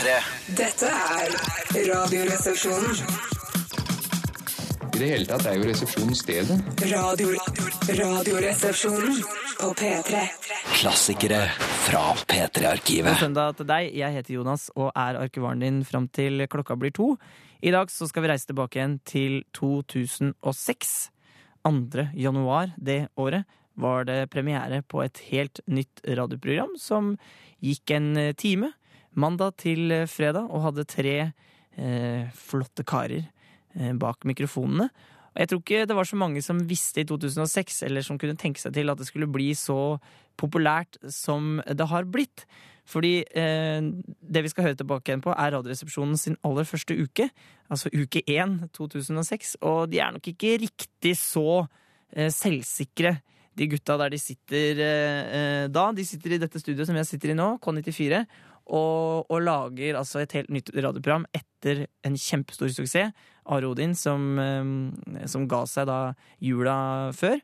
[0.00, 0.12] P3.
[0.56, 1.32] Dette er
[1.84, 3.00] Radioresepsjonen.
[4.94, 6.56] I det hele tatt er jo resepsjonen stedet.
[6.88, 7.34] Radio,
[7.98, 9.18] radioresepsjonen
[9.58, 10.22] på P3.
[10.78, 11.42] Klassikere
[11.84, 13.20] fra P3-arkivet.
[13.20, 13.90] søndag til deg.
[13.92, 17.10] Jeg heter Jonas og er arkivaren din fram til klokka blir to.
[17.60, 20.96] I dag så skal vi reise tilbake igjen til 2006.
[21.60, 22.08] 2.
[22.16, 23.44] januar det året
[23.76, 27.18] var det premiere på et helt nytt radioprogram som
[27.60, 28.72] gikk en time
[29.18, 34.90] mandag til eh, fredag og hadde tre eh, flotte karer eh, bak mikrofonene.
[35.38, 38.60] Jeg tror ikke det var så mange som visste i 2006, eller som kunne tenke
[38.60, 40.00] seg til at det skulle bli så
[40.40, 42.46] populært som det har blitt.
[42.90, 43.78] Fordi eh,
[44.20, 47.28] det vi skal høre tilbake igjen på, er Radioresepsjonen sin aller første uke.
[47.70, 49.56] Altså uke 1 2006.
[49.62, 51.66] Og de er nok ikke riktig så
[52.10, 53.20] eh, selvsikre,
[53.58, 55.90] de gutta der de sitter eh, eh, da.
[55.94, 58.24] De sitter i dette studioet som jeg sitter i nå, K94,
[58.70, 63.12] og, og lager altså et helt nytt radioprogram etter en kjempestor suksess.
[63.50, 66.00] Are Odin, som, eh, som ga seg da
[66.44, 67.40] jula før.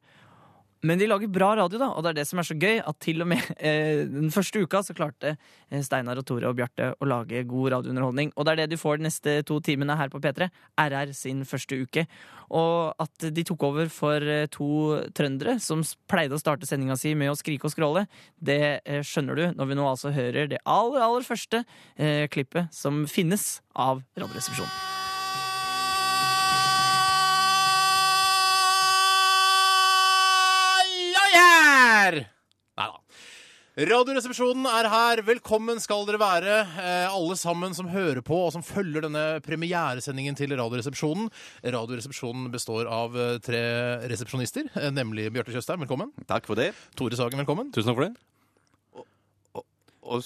[0.87, 2.79] Men de lager bra radio, da, og det er det som er så gøy.
[2.87, 6.59] At til og med eh, den første uka så klarte eh, Steinar og Tore og
[6.59, 8.33] Bjarte å lage god radiounderholdning.
[8.37, 10.51] Og det er det du får de neste to timene her på P3.
[10.87, 12.07] RR sin første uke.
[12.55, 14.69] Og at de tok over for eh, to
[15.17, 18.07] trøndere som pleide å starte sendinga si med å skrike og skråle,
[18.39, 21.65] det eh, skjønner du når vi nå altså hører det aller, aller første
[21.97, 24.86] eh, klippet som finnes av Radioresepsjonen.
[32.07, 32.23] Her!
[32.77, 33.01] Nei da.
[33.77, 35.21] Radioresepsjonen er her.
[35.27, 40.39] Velkommen skal dere være, eh, alle sammen som hører på og som følger denne premieresendingen
[40.39, 41.29] til Radioresepsjonen.
[41.61, 43.61] Radioresepsjonen består av eh, tre
[44.09, 46.15] resepsjonister, eh, nemlig Bjarte Tjøstheim, velkommen.
[46.25, 46.71] Takk for det.
[46.97, 47.69] Tore Sagen, velkommen.
[47.77, 48.17] Tusen takk for det.
[50.07, 50.25] Og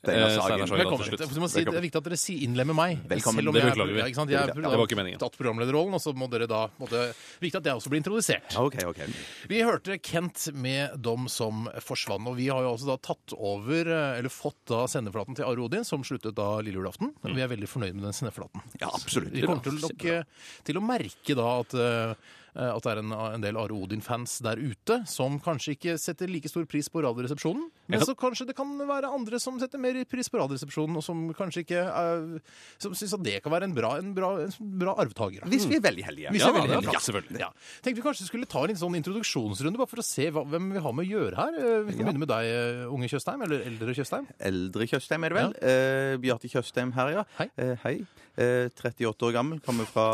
[0.00, 0.78] Steinar Steinar Sagen.
[0.80, 1.04] Velkommen.
[1.04, 1.34] til slutt.
[1.34, 3.02] Du må si, det er viktig at dere sier innlemmer meg.
[3.04, 3.42] Velkommen.
[3.44, 3.98] Selv om Det jeg er- beklager vi.
[4.00, 4.30] Ja, ikke sant?
[4.30, 5.18] Jeg er- Det var ikke meningen.
[5.20, 8.56] tatt programlederrollen, og så må dere da måtte, Viktig at jeg også blir introdusert.
[8.56, 9.00] OK, OK.
[9.46, 13.80] Vi hørte Kent med Dom som forsvant, og vi har jo også da tatt over,
[13.92, 17.12] eh, eller fått da sendeflaten til Are Odin, som sluttet da lille julaften.
[17.22, 17.34] Mm.
[17.34, 18.62] Vi er veldig fornøyd med den sendeflaten.
[18.80, 19.32] Ja, absolutt.
[19.32, 20.22] Vi kommer til, nok, eh,
[20.64, 22.14] til å merke da at, eh,
[22.54, 26.48] at det er en, en del Are Odin-fans der ute som kanskje ikke setter like
[26.50, 30.28] stor pris på Radioresepsjonen, men så kanskje det kan være andre som setter mer pris
[30.30, 32.38] på Radioresepsjonen, og som kanskje ikke uh,
[32.82, 35.46] Som syns at det kan være en bra, en bra, en bra arvtaker.
[35.50, 36.32] Hvis vi er veldig heldige.
[36.34, 36.94] Hvis Ja, jeg er veldig heldige.
[36.96, 37.40] Ja, selvfølgelig.
[37.42, 37.50] Ja.
[37.84, 40.82] Tenkte vi kanskje skulle ta en sånn introduksjonsrunde, bare for å se hva, hvem vi
[40.84, 41.58] har med å gjøre her.
[41.60, 44.26] Eh, Vi kan begynne med deg, eh, unge Tjøstheim, eller eldre Tjøstheim.
[44.50, 45.54] Eldre Tjøstheim er det vel?
[45.70, 47.24] Eh, Bjarte Tjøstheim her, ja.
[47.38, 47.48] Hei.
[47.56, 47.94] Eh, hei.
[48.40, 50.06] Eh, 38 år gammel, kommer fra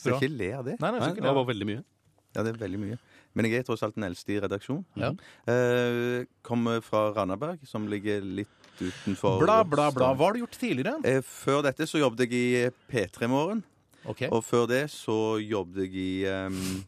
[0.00, 0.76] Skal ikke le av det.
[0.80, 1.82] Nei, nei, Nei, det var veldig mye.
[2.30, 2.98] Ja, det er veldig mye.
[3.34, 4.84] Men jeg er tross alt den eldste i redaksjonen.
[4.98, 5.10] Ja.
[5.50, 8.48] Eh, kommer fra Randaberg, som ligger litt
[8.80, 10.12] utenfor Bla, bla, bla.
[10.14, 10.98] Hva har du gjort tidligere?
[11.06, 13.64] Eh, før dette så jobbet jeg i P3 Morgen.
[14.08, 14.30] Okay.
[14.32, 16.80] Og før det så jobbet jeg i ehm,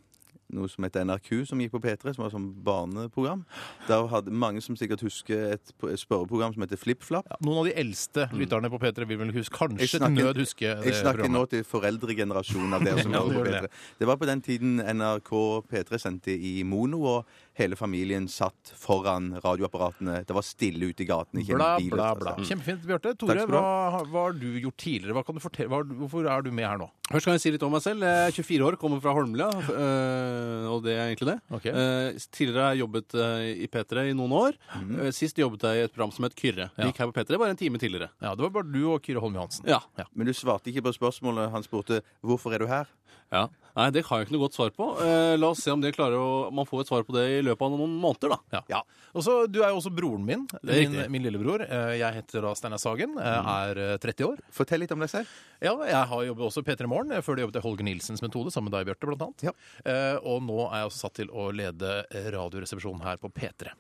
[0.53, 3.45] noe som heter NRQ, som gikk på P3, som var sånn barneprogram.
[3.89, 7.27] Der hadde mange som sikkert husker et, spørreprogram som heter FlippFlapp.
[7.43, 10.75] Noen av de eldste lytterne på P3 vil vel huske, kanskje Jeg snakker- nød huske
[10.83, 13.63] det Jeg snakker nå til foreldregenerasjonen av dere som Ja, hører du på P3.
[13.63, 13.71] det.
[13.99, 15.33] Det var på den tiden NRK
[15.73, 17.27] P3 sendte i mono, og
[17.59, 20.23] hele familien satt foran radioapparatene.
[20.27, 21.91] Det var stille ute i gaten, Bla, bil.
[21.93, 22.47] bla, altså.
[22.49, 23.13] Kjempefint, Bjarte.
[23.21, 25.13] Tore, hva, hva har du gjort tidligere?
[25.19, 25.69] Hva kan du fortelle?
[25.69, 26.89] Hva, hvorfor er du med her nå?
[27.13, 28.01] Først kan jeg si litt om meg selv.
[28.09, 31.37] Jeg er 24 år, kommer fra Holmlia, øh, og det er egentlig det.
[31.59, 31.73] Okay.
[31.77, 34.57] Eh, tidligere har jeg jobbet øh, i P3 i noen år.
[34.81, 36.71] Eh, Sist jobbet jeg i et program som het Kyrre.
[36.79, 36.89] Ja.
[36.89, 38.09] Gikk her på P3 bare en time tidligere.
[38.23, 39.69] Ja, Det var bare du og Kyrre Holm Johansen.
[39.69, 39.83] Ja.
[40.15, 41.51] Men du svarte ikke på spørsmålet.
[41.53, 42.89] Han spurte hvorfor er du her?
[43.32, 43.48] Ja.
[43.72, 44.87] Nei, det har jeg ikke noe godt svar på.
[45.00, 47.41] Eh, la oss se om det klarer å, man får et svar på det i
[47.41, 48.60] løpet av noen måneder, da.
[48.69, 48.81] Ja.
[49.16, 50.43] Og så, Du er jo også broren min.
[50.60, 51.65] er Min, min lillebror.
[51.65, 53.16] Eh, Jeg heter da Steinar Sagen.
[53.16, 54.42] Er eh, 30 år.
[54.53, 55.32] Fortell litt om deg selv.
[55.65, 57.12] Ja, jeg har jobbet også i P3 Morgen.
[57.16, 59.47] eh, Før det jobbet jeg Holger Nilsens metode, sammen med deg, Bjarte, blant annet.
[59.48, 59.56] Ja.
[59.88, 61.97] Eh, og nå er jeg også satt til å lede
[62.37, 63.72] Radioresepsjonen her på P3.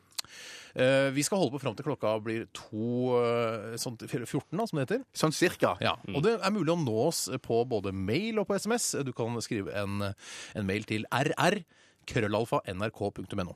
[0.74, 4.78] Eh, vi skal holde på fram til klokka blir to eh, sånn 14, da, som
[4.78, 5.04] det heter.
[5.16, 5.74] Sånn cirka.
[5.84, 8.92] Ja, Og det er mulig å nå oss på både mail og på SMS.
[9.04, 10.10] Du kan skrive en,
[10.56, 11.60] en mail til rr
[12.08, 13.52] krøllalfa nrk.no.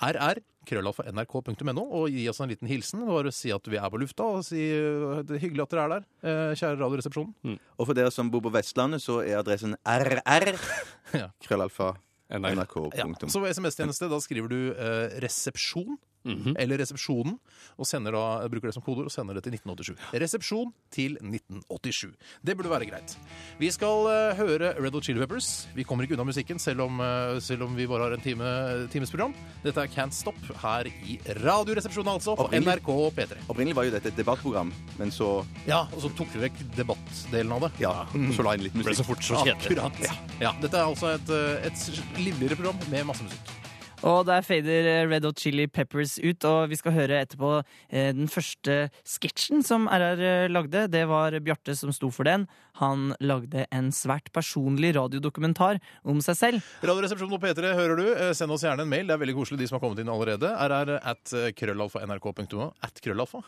[0.00, 3.06] rr krøllalfa nrk.no og gi oss en liten hilsen.
[3.08, 5.86] Bare si at vi er på lufta, og si eh, det er hyggelig at dere
[5.86, 7.56] er der, kjære Radioresepsjonen.
[7.80, 10.54] Og for dere som bor på Vestlandet, så er adressen rr.
[11.10, 11.32] Ja.
[11.42, 11.94] Krøllalfa.
[12.30, 12.76] NRK.
[12.94, 17.36] Ja, så SMS-tjeneste da skriver du eh, 'resepsjon', eller Resepsjonen,
[17.80, 20.10] og sender da, bruker det som kodeord og sender det til 1987.
[20.20, 22.12] Resepsjon til 1987.
[22.44, 23.16] Det burde være greit.
[23.60, 25.68] Vi skal uh, høre Red Hot Chili Peppers.
[25.76, 28.52] Vi kommer ikke unna musikken, selv om, uh, selv om vi bare har en time,
[28.92, 29.34] times program.
[29.64, 33.40] Dette er Can't Stop her i Radioresepsjonen, altså, på NRK P3.
[33.48, 37.56] Opprinnelig var jo dette et debattprogram, men så Ja, og så tok vi vekk debattdelen
[37.56, 37.72] av det.
[37.82, 38.92] Ja, og så la inn litt musikk.
[38.92, 39.80] Ble så fort så kjedelig.
[39.80, 40.36] Akkurat.
[40.40, 43.59] Ja, dette er altså et, eh, et livligere program med masse musikk.
[44.06, 48.10] Og der fader eh, Red Hot Chili Peppers ut, og vi skal høre etterpå eh,
[48.16, 50.86] den første sketsjen som RR eh, lagde.
[50.92, 52.46] Det var Bjarte som sto for den.
[52.80, 56.72] Han lagde en svært personlig radiodokumentar om seg selv.
[56.80, 58.06] Radioresepsjonen på P3 hører du.
[58.36, 59.04] Send oss gjerne en mail.
[59.08, 60.48] Det er veldig koselig, de som har kommet inn allerede.
[60.48, 62.72] RR at krøllalfa nrk.no.
[62.80, 63.44] At krøllalfa?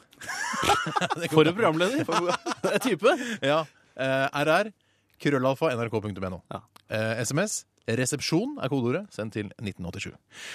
[1.33, 2.05] For en programleder!
[2.05, 3.17] Det er type!
[3.41, 3.63] Ja.
[3.97, 4.73] RR
[5.23, 6.45] krøllalfa nrk.no.
[6.53, 6.65] Ja.
[7.25, 9.05] SMS Resepsjon er kodeordet.
[9.15, 10.13] Send til 1987.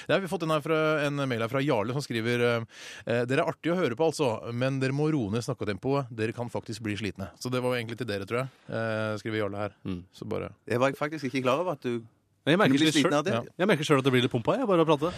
[0.07, 0.77] Det har vi fått en, her fra,
[1.07, 4.51] en mail her fra Jarle som skriver eh, Dere er artige å høre på, altså,
[4.55, 6.11] men dere må roe ned snakketempoet.
[6.15, 7.29] Dere kan faktisk bli slitne.
[7.39, 8.53] Så det var jo egentlig til dere, tror jeg.
[8.69, 9.75] Eh, skriver Jarle her.
[9.87, 10.03] Mm.
[10.15, 11.97] Så bare Jeg var faktisk ikke klar over at du
[12.47, 13.41] Jeg merker litt selv- Ja.
[13.59, 15.09] jeg merker selv at det blir litt pumpa, jeg, bare å prate.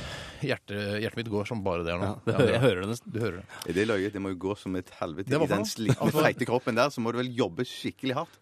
[0.41, 2.15] Hjertet, hjertet mitt går som bare det nå.
[2.25, 3.11] det, Ja, jeg hører det nesten.
[3.13, 3.45] Du hører det.
[3.69, 4.13] Er det løyet?
[4.13, 5.27] Det må jo gå som et helvete.
[5.29, 8.39] I den Altså- feite kroppen der, så må du vel jobbe skikkelig hardt.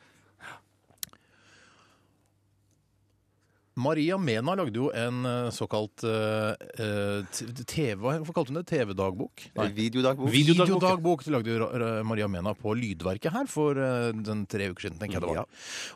[3.78, 8.00] Maria Mena lagde jo en eh, såkalt eh, eh, TV...
[8.02, 8.66] Hvorfor kalte hun det?
[8.72, 9.44] TV-dagbok?
[9.54, 10.32] Videodagbok.
[10.34, 10.72] Videodagbok.
[10.82, 11.68] Videodagbok det lagde jo
[12.08, 14.98] Maria Mena på Lydverket her for eh, den tre uker siden.
[15.02, 15.46] tenker jeg Det var Ja.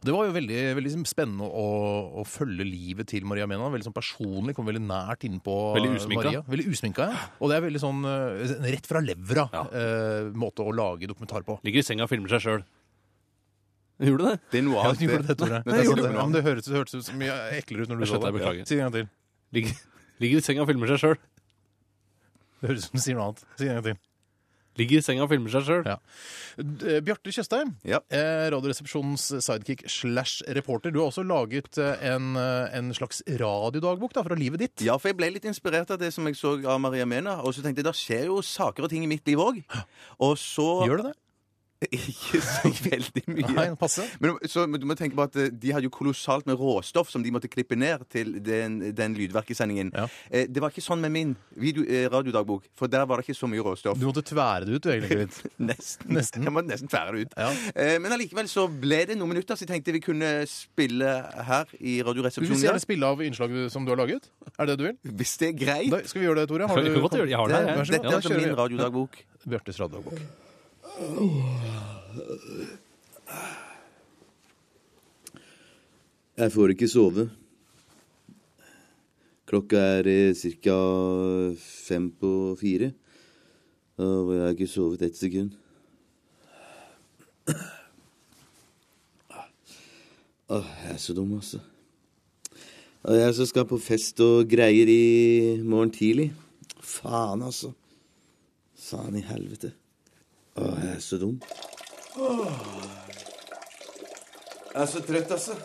[0.01, 1.65] Og det var jo veldig, veldig spennende å,
[2.21, 3.71] å følge livet til Maria Mena.
[3.73, 6.27] Veldig sånn personlig, kom veldig nært innpå Veldig usminka.
[6.27, 6.43] Maria.
[6.53, 7.23] Veldig usminka, ja.
[7.41, 8.05] Og det er veldig sånn
[8.67, 9.65] rett fra levra Ja.
[9.73, 11.57] eh, måte å lage dokumentar på.
[11.65, 12.63] Ligger i senga og filmer seg sjøl.
[14.01, 14.37] Gjorde du det?
[14.51, 15.01] Det er noe annet.
[15.01, 15.61] Ja, gjorde det, Tore.
[15.67, 17.99] Nei, gjorde det, ja, men det høres, det hørtes ut så mye eklere ut når
[18.01, 18.31] du sa det.
[18.39, 18.65] beklager.
[18.65, 19.09] Si det en gang til.
[19.57, 19.81] Ligger,
[20.23, 21.19] ligger i senga og filmer seg sjøl.
[22.61, 23.43] Det høres ut som du sier noe annet.
[23.57, 23.99] Si det en gang til.
[24.79, 25.81] Ligger i senga og filmer seg sjøl.
[25.89, 25.97] Ja.
[26.55, 27.97] D- Bjarte Tjøstheim, Ja.
[28.09, 30.93] eh, Radioresepsjonens sidekick slash reporter.
[30.95, 34.85] Du har også laget eh, en, eh, en slags radiodagbok da, fra livet ditt.
[34.87, 37.35] Ja, for jeg ble litt inspirert av det som jeg så av Maria Mena.
[37.43, 39.59] Og så tenkte jeg, da skjer jo saker og ting i mitt liv òg.
[40.23, 41.17] Og så Gjør det det?
[41.89, 43.51] Ikke så veldig mye.
[43.57, 44.03] Nei, passe.
[44.21, 47.09] Men så, men du må tenke på at eh, De hadde jo kolossalt med råstoff
[47.09, 49.89] som de måtte klippe ned til den, den lydverkesendingen.
[49.97, 50.05] Ja.
[50.29, 53.37] Eh, det var ikke sånn med min video, eh, radiodagbok, for der var det ikke
[53.39, 53.97] så mye råstoff.
[53.97, 55.17] Du måtte tvære det ut, du, egentlig.
[55.23, 55.39] litt.
[55.71, 56.13] Nesten.
[56.19, 56.45] Nesten.
[56.45, 57.33] Jeg måtte nesten tvære det ut.
[57.41, 57.49] Ja.
[57.73, 61.09] Eh, men allikevel så ble det noen minutter, så jeg tenkte vi kunne spille
[61.49, 62.61] her i Du vil Radioresepsjonen.
[62.61, 62.85] gjerne i dag.
[62.85, 64.29] spille av innslaget som du har laget?
[64.53, 65.17] Er det det du vil?
[65.17, 65.89] Hvis det er greit.
[65.97, 66.69] Da, skal vi gjøre det, Tore?
[66.69, 67.33] Jeg kan godt gjøre det.
[67.33, 67.75] Jeg har Det, det.
[67.81, 67.97] vær så god.
[67.97, 68.61] dette Ja, er da altså kjører min vi.
[68.61, 69.19] radiodagbok.
[69.49, 70.23] Bjørtes radiodagbok.
[76.41, 77.29] Jeg får ikke sove.
[79.47, 80.77] Klokka er eh, ca.
[81.59, 82.91] fem på fire.
[84.01, 85.51] Og jeg har ikke sovet ett sekund.
[90.51, 91.59] Åh, jeg er så dum, altså.
[93.07, 96.31] Jeg som skal på fest og greier i morgen tidlig.
[96.83, 97.71] Faen, altså.
[98.75, 99.71] Faen i helvete.
[100.55, 101.41] Åh, jeg er så dum.
[104.73, 105.55] Jeg er så trøtt, altså.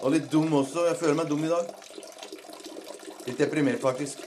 [0.00, 0.86] Og litt dum også.
[0.86, 1.68] Jeg føler meg dum i dag.
[3.26, 4.24] Litt deprimert, faktisk.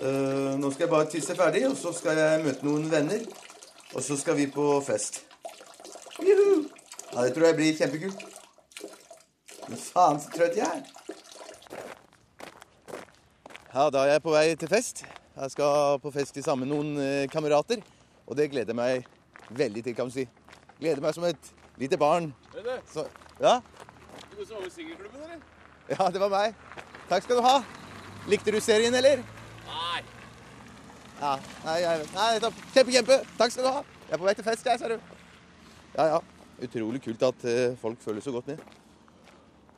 [0.00, 3.22] Uh, nå skal jeg bare tisse ferdig, og så skal jeg møte noen venner.
[3.94, 5.22] Og så skal vi på fest.
[6.18, 6.66] Juhu!
[7.12, 8.24] Ja, det tror jeg blir kjempekult.
[9.68, 10.82] Men faen, så trøtt jeg er.
[13.74, 15.04] Ja, da er jeg på vei til fest.
[15.34, 17.82] Jeg skal på fest sammen med noen eh, kamerater.
[18.26, 19.06] Og det gleder jeg meg
[19.58, 20.28] veldig til, kan du si.
[20.80, 22.34] Gleder meg som et lite barn.
[22.56, 22.78] Er det?
[22.90, 23.06] Så,
[23.40, 23.60] ja?
[24.30, 25.40] Du går så over singelklubben, eller?
[25.90, 26.54] Ja, det var meg.
[27.08, 27.56] Takk skal du ha.
[28.28, 29.20] Likte du serien, eller?
[29.68, 30.00] Nei.
[31.20, 31.34] Ja,
[31.64, 32.62] nei, jeg, nei, nettopp.
[32.74, 33.18] Kjempe, kjempe.
[33.38, 33.82] Takk skal du ha.
[34.08, 34.98] Jeg er på vei til fest, jeg, ser du.
[35.96, 36.18] Ja, ja.
[36.64, 38.58] Utrolig kult at eh, folk føler så godt med.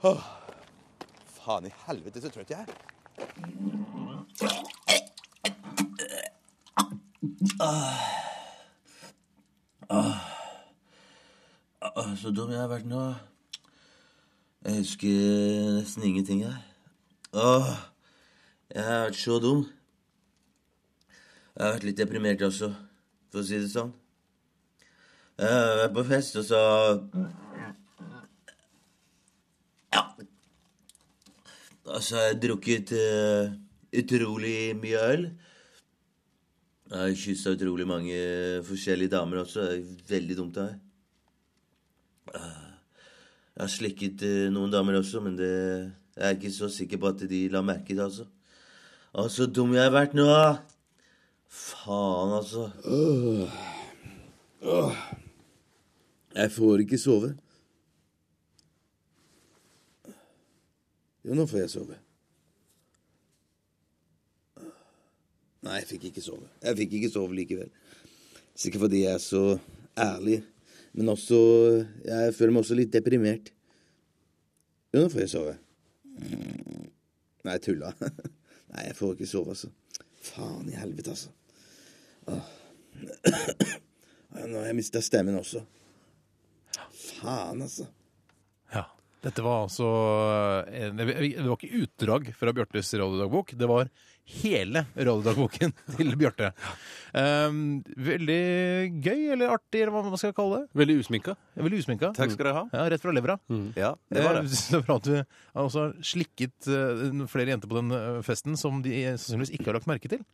[0.04, 0.22] Åh.
[1.40, 2.70] Faen i helvete, så trøtt jeg er.
[9.90, 10.18] Åh,
[12.18, 13.02] så dum jeg har vært nå.
[14.66, 16.56] Jeg husker nesten ingenting her.
[17.30, 17.68] Åh,
[18.74, 19.62] jeg har vært så dum.
[21.54, 22.72] Jeg har vært litt deprimert også,
[23.30, 23.94] for å si det sånn.
[25.38, 26.60] Jeg har vært på fest, og så
[29.94, 30.02] Ja.
[31.86, 33.54] Og så har jeg drukket uh,
[33.94, 35.28] utrolig mye øl.
[36.86, 38.16] Jeg har kyssa utrolig mange
[38.66, 39.64] forskjellige damer også.
[39.66, 40.82] Det er veldig dumt av meg.
[43.56, 45.50] Jeg har slikket eh, noen damer også, men det
[46.16, 48.24] jeg er ikke så sikker på at de la merke til det, altså.
[49.12, 50.28] Å, så dum jeg har vært nå.
[51.52, 52.70] Faen, altså.
[56.36, 57.34] Jeg får ikke sove.
[61.26, 62.00] Jo, nå får jeg sove.
[65.66, 66.46] Nei, jeg fikk ikke sove.
[66.62, 67.70] Jeg fikk ikke sove likevel.
[68.56, 69.42] Sikkert fordi jeg er så
[69.98, 70.40] ærlig.
[70.96, 71.38] Men også
[72.06, 73.50] Jeg føler meg også litt deprimert.
[74.94, 75.56] Jo, nå får jeg sove.
[76.16, 77.92] Nei, jeg tulla.
[78.72, 79.72] Nei, jeg får ikke sove, altså.
[80.26, 81.34] Faen i helvete, altså.
[82.32, 82.54] Åh.
[84.46, 85.62] Nå har jeg mista stemmen også.
[86.76, 87.86] Faen, altså.
[88.72, 88.86] Ja.
[89.26, 89.86] Dette var altså
[90.68, 93.54] Det var ikke utdrag fra Bjørtes radiodagbok.
[93.58, 93.90] Det var
[94.26, 96.50] hele radiodagboken til Bjarte.
[97.16, 98.40] Um, veldig
[99.04, 100.78] gøy, eller artig, eller hva man skal kalle det.
[100.82, 101.36] Veldig usminka.
[101.58, 102.10] Veldig usminka.
[102.16, 102.64] Takk skal dere ha.
[102.74, 103.38] Ja, Rett fra levra.
[103.78, 104.48] Ja, det var det.
[104.50, 104.58] det.
[104.64, 108.82] Så bra at du har også slikket eh, flere jenter på den eh, festen som
[108.84, 110.24] de sannsynligvis ikke har lagt merke til.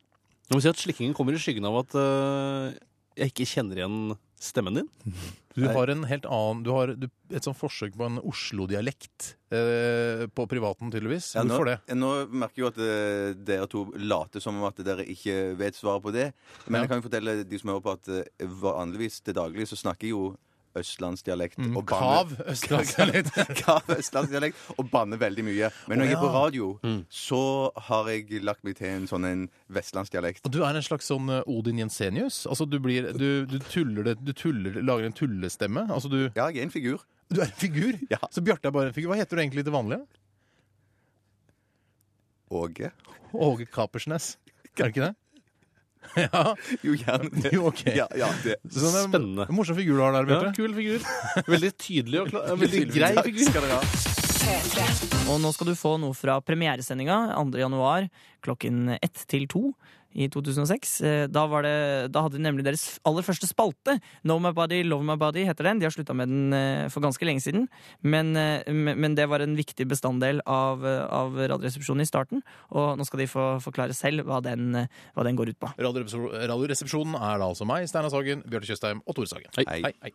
[0.49, 2.73] Jeg må si at Slikkingen kommer i skyggen av at uh,
[3.17, 4.01] jeg ikke kjenner igjen
[4.43, 4.91] stemmen din.
[5.53, 10.47] Du har en helt annen Du har et sånt forsøk på en Oslo-dialekt eh, på
[10.49, 11.35] privaten, tydeligvis.
[11.37, 11.97] Ja, nå, Hvorfor det?
[12.01, 15.77] nå merker jeg jo at eh, dere to later som om at dere ikke vet
[15.77, 16.31] svaret på det.
[16.67, 16.87] Men Ja.
[16.87, 20.09] jeg kan jo fortelle de som hører på at eh, vanligvis til daglig så snakker
[20.09, 20.25] jeg jo
[20.79, 21.59] østlandsdialekt.
[21.61, 23.33] Mm, og Kav østlandsdialekt.
[23.63, 25.71] Kav østlandsdialekt og banner veldig mye.
[25.91, 27.43] Men når Å, jeg er på radio, radio, så
[27.89, 30.47] har jeg lagt meg til en sånn en vestlandsdialekt.
[30.49, 32.43] Og du er en slags sånn eh, Odin Jensenius?
[32.51, 35.87] Altså du blir Du, du tuller det Du tuller, lager en tullestemme?
[35.93, 37.05] Altså du Ja, jeg er en figur.
[37.33, 37.97] Du er en figur?
[38.13, 38.21] Ja.
[38.31, 39.13] Så Bjarte er bare en figur.
[39.13, 40.03] Hva heter du egentlig til vanlig?
[42.53, 42.93] Åge.
[43.33, 44.37] Åge Kapersnes.
[44.77, 45.15] Er det ikke det?
[46.25, 46.43] Ja.
[46.85, 47.53] Jo, gjerne det.
[47.55, 47.83] Jo, ok.
[47.97, 48.57] Ja, ja, det.
[48.69, 49.47] Sånn, det en Spennende.
[49.55, 50.57] Morsom figur du har der, Ja, Bjarte.
[50.59, 51.07] kul figur.
[51.49, 53.47] Veldig tydelig og klar, veldig grei Takk figur.
[53.49, 53.83] skal dere ha.
[55.31, 57.61] Og nå skal du få noe fra premieresendinga 2.
[57.63, 58.09] januar
[58.43, 59.69] klokken ett til to
[60.15, 61.01] i 2006.
[61.03, 63.99] Eh, Da, var det, da hadde de nemlig deres aller første spalte.
[64.23, 65.81] Know My Body, Love My Body heter den.
[65.81, 67.69] De har slutta med den eh, for ganske lenge siden.
[68.03, 72.43] Men, eh, men men det var en viktig bestanddel av, av Radioresepsjonen i starten.
[72.71, 74.77] Og nå skal de få forklare selv hva den,
[75.17, 75.73] hva den går ut på.
[75.79, 79.51] Radioresepsjonen er da altså meg, Steinar Sagen, Bjarte Tjøstheim og Tore Sagen.
[79.59, 79.65] Hei.
[79.69, 80.13] Hei, hei.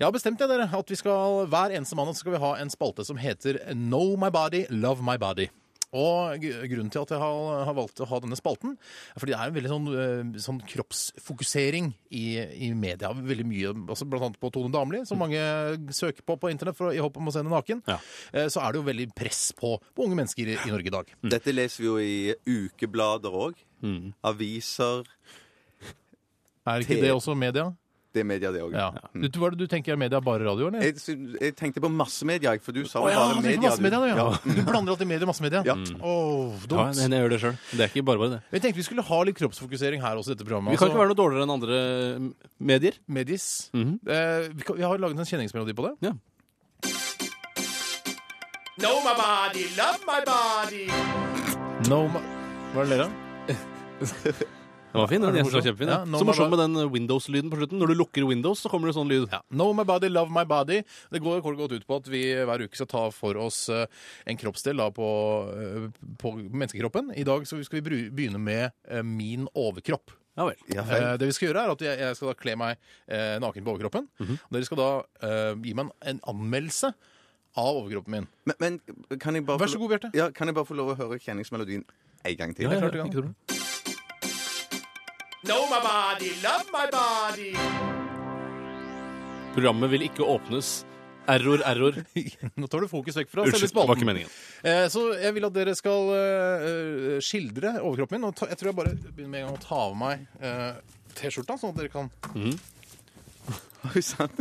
[0.00, 2.72] Jeg har bestemt jeg, dere, at vi skal, hver eneste mandag skal vi ha en
[2.72, 5.48] spalte som heter Know My Body, Love My Body.
[5.94, 8.72] Og grunnen til at jeg har, har valgt å ha denne spalten,
[9.14, 12.24] er fordi det er en veldig sånn, eh, sånn kroppsfokusering i,
[12.66, 13.12] i media.
[13.14, 15.38] Veldig mye, altså blant annet på Tone Damli, som mange
[15.94, 17.84] søker på på internett for, i håp om å se henne naken.
[17.86, 18.00] Ja.
[18.34, 20.96] Eh, Så er det jo veldig press på, på unge mennesker i, i Norge i
[20.96, 21.14] dag.
[21.36, 23.62] Dette leser vi jo i ukeblader òg.
[24.24, 25.04] Aviser.
[26.66, 27.68] Er ikke det også media?
[28.14, 28.74] Det er media, det òg.
[28.78, 28.92] Ja.
[29.10, 30.84] Du, hva er det du tenker er media bare radio, eller?
[30.86, 30.94] Jeg,
[31.42, 33.70] jeg tenkte på massemedia, jeg, for du sa Å jo ja, bare du tenker media.
[33.72, 34.14] massemedia, du, ja.
[34.14, 34.54] Ja.
[34.54, 35.62] Du blander alltid media og massemedia.
[35.66, 35.74] Ja.
[35.74, 37.00] Åh, Ja, dumt.
[37.00, 37.56] jeg jeg gjør det sjøl.
[37.72, 38.40] Det er ikke bare bare det.
[38.54, 40.76] Jeg tenkte vi skulle ha litt kroppsfokusering her også i dette programmet.
[40.76, 41.80] Vi kan ikke være noe dårligere enn andre
[42.22, 42.30] mm,
[42.70, 42.94] medier.
[43.18, 43.48] Medis.
[43.74, 43.98] Mhm.
[44.06, 45.94] eh, vi, kan, vi har laget en kjenningsmelodi på det.
[46.06, 46.14] Ja.
[48.78, 50.86] Know my body, love my body.
[51.90, 52.22] Know my...
[52.74, 53.10] Hva er det dere?
[54.94, 55.34] Den var fin, den.
[55.34, 55.90] Er Jeg synes den var kjempefin.
[55.90, 57.80] Ja, Ja, nå så morsomt jeg med den Windows-lyden på slutten.
[57.82, 59.24] Når du lukker Windows, så kommer det sånn lyd.
[59.32, 59.40] Ja.
[59.50, 60.84] Know my body, love my body.
[61.10, 63.88] Det går kort godt ut på at vi hver uke skal ta for oss eh,
[64.30, 65.08] en kroppsdel da, på,
[65.50, 65.88] eh,
[66.22, 67.10] på menneskekroppen.
[67.18, 70.14] I dag så skal vi begynne med eh, min overkropp.
[70.38, 70.62] Ja vel.
[70.70, 70.86] Ja,
[71.18, 72.86] det vi skal gjøre er at jeg, jeg skal da kle meg
[73.42, 74.08] naken på overkroppen.
[74.18, 74.88] Og dere skal da
[75.62, 76.90] gi meg en, anmeldelse
[77.54, 78.26] av overkroppen min.
[78.50, 80.10] Men, men kan jeg bare Vær få så god, Bjarte.
[80.18, 81.86] Ja, kan jeg bare få lov å høre kjenningsmelodien
[82.24, 82.66] en gang til?
[82.66, 83.14] Ja, ja, klart du kan.
[83.14, 83.53] ikke?
[85.44, 87.52] Know my body, love my body.
[89.54, 90.70] Programmet vil ikke åpnes.
[91.28, 91.96] Error, error.
[92.60, 94.08] Nå tar du fokus vekk fra Unnskyld, selve det var ikke spalten.
[94.10, 94.32] meningen.
[94.64, 98.26] Eh, så jeg vil at dere skal eh, skildre overkroppen min.
[98.28, 100.72] Og ta, jeg tror jeg bare begynner med en gang å ta av meg eh,
[101.16, 102.10] T-skjorta, sånn at dere kan
[103.94, 104.40] Oi, sant.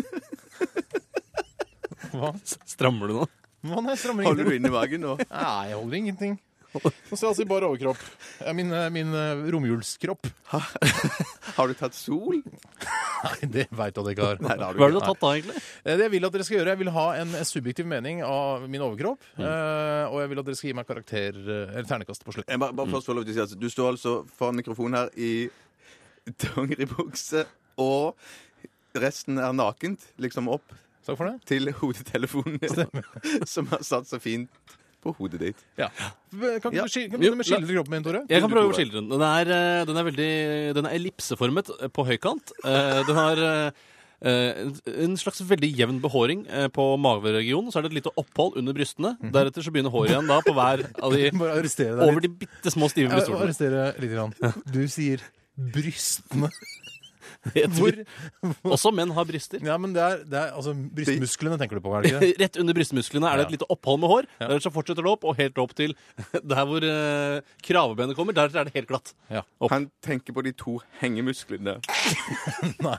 [2.13, 2.33] Hva?
[2.47, 3.27] Strammer du nå?
[3.63, 4.71] Hva, nei, strammer Holder du ingenting.
[4.71, 5.13] i magen nå?
[5.23, 6.35] Nei, jeg holder ingenting.
[6.73, 7.99] Nå ser jeg altså i bare overkropp.
[8.41, 10.25] Ja, Min, eh, min eh, romjulskropp.
[11.57, 12.39] Har du tatt sol?
[13.23, 14.39] Nei, det veit jeg at jeg ikke har.
[14.43, 15.61] Nei, det har du Hva er det du har tatt da, egentlig?
[15.85, 18.65] Eh, Det jeg vil at dere skal gjøre, jeg vil ha en subjektiv mening av
[18.69, 19.21] min overkropp.
[19.37, 19.45] Mm.
[19.47, 22.49] eh, og jeg vil at dere skal gi meg karakter, eh, eller ternekast på slutt.
[22.51, 25.13] Jeg bare, bare først lov til å si at Du står altså foran mikrofonen her
[25.15, 25.31] i
[26.43, 27.45] dongeribukse,
[27.81, 28.15] og
[28.99, 31.39] resten er nakent, liksom opp Takk for det.
[31.49, 32.59] til hodetelefonen
[33.53, 34.49] som har satt så fint
[35.03, 35.63] på hodet ditt.
[35.77, 35.89] Ja.
[36.33, 36.83] Kan ikke Ja.
[36.87, 38.21] du skil- kan du med å skildre kroppen min, Tore?
[38.29, 39.09] Jeg kan prøve å skildre den.
[39.09, 42.53] Den er, eh, den er veldig Den er ellipseformet på høykant.
[42.63, 43.71] Eh, Den har eh,
[44.23, 47.69] eh, en, en slags veldig jevn behåring eh, på mageregionen.
[47.71, 49.17] Så er det et lite opphold under brystene.
[49.19, 52.39] Deretter så begynner håret igjen da på hver av de Bare arrestere deg Over litt.
[52.39, 53.47] de bitte små stive Jeg brystvortene.
[53.51, 54.11] arrestere litt.
[54.15, 54.33] Grann.
[54.71, 55.19] Du sier
[55.57, 56.49] brystene.
[57.77, 57.97] Hvor
[58.75, 59.61] Også menn har bryster.
[59.65, 62.31] Ja, men det er, det er altså brystmusklene tenker du på, er det ikke det?
[62.43, 63.55] Rett under brystmusklene er det et Ja.
[63.57, 64.27] lite opphold med hår.
[64.39, 64.47] Ja.
[64.49, 65.95] Deretter så fortsetter det opp, og helt opp til
[66.53, 68.35] der hvor uh, kravebenet kommer.
[68.37, 69.13] Der er det helt glatt.
[69.33, 69.69] Opp.
[69.73, 71.77] Han tenker på de to hengemusklene.
[72.83, 72.97] Nei.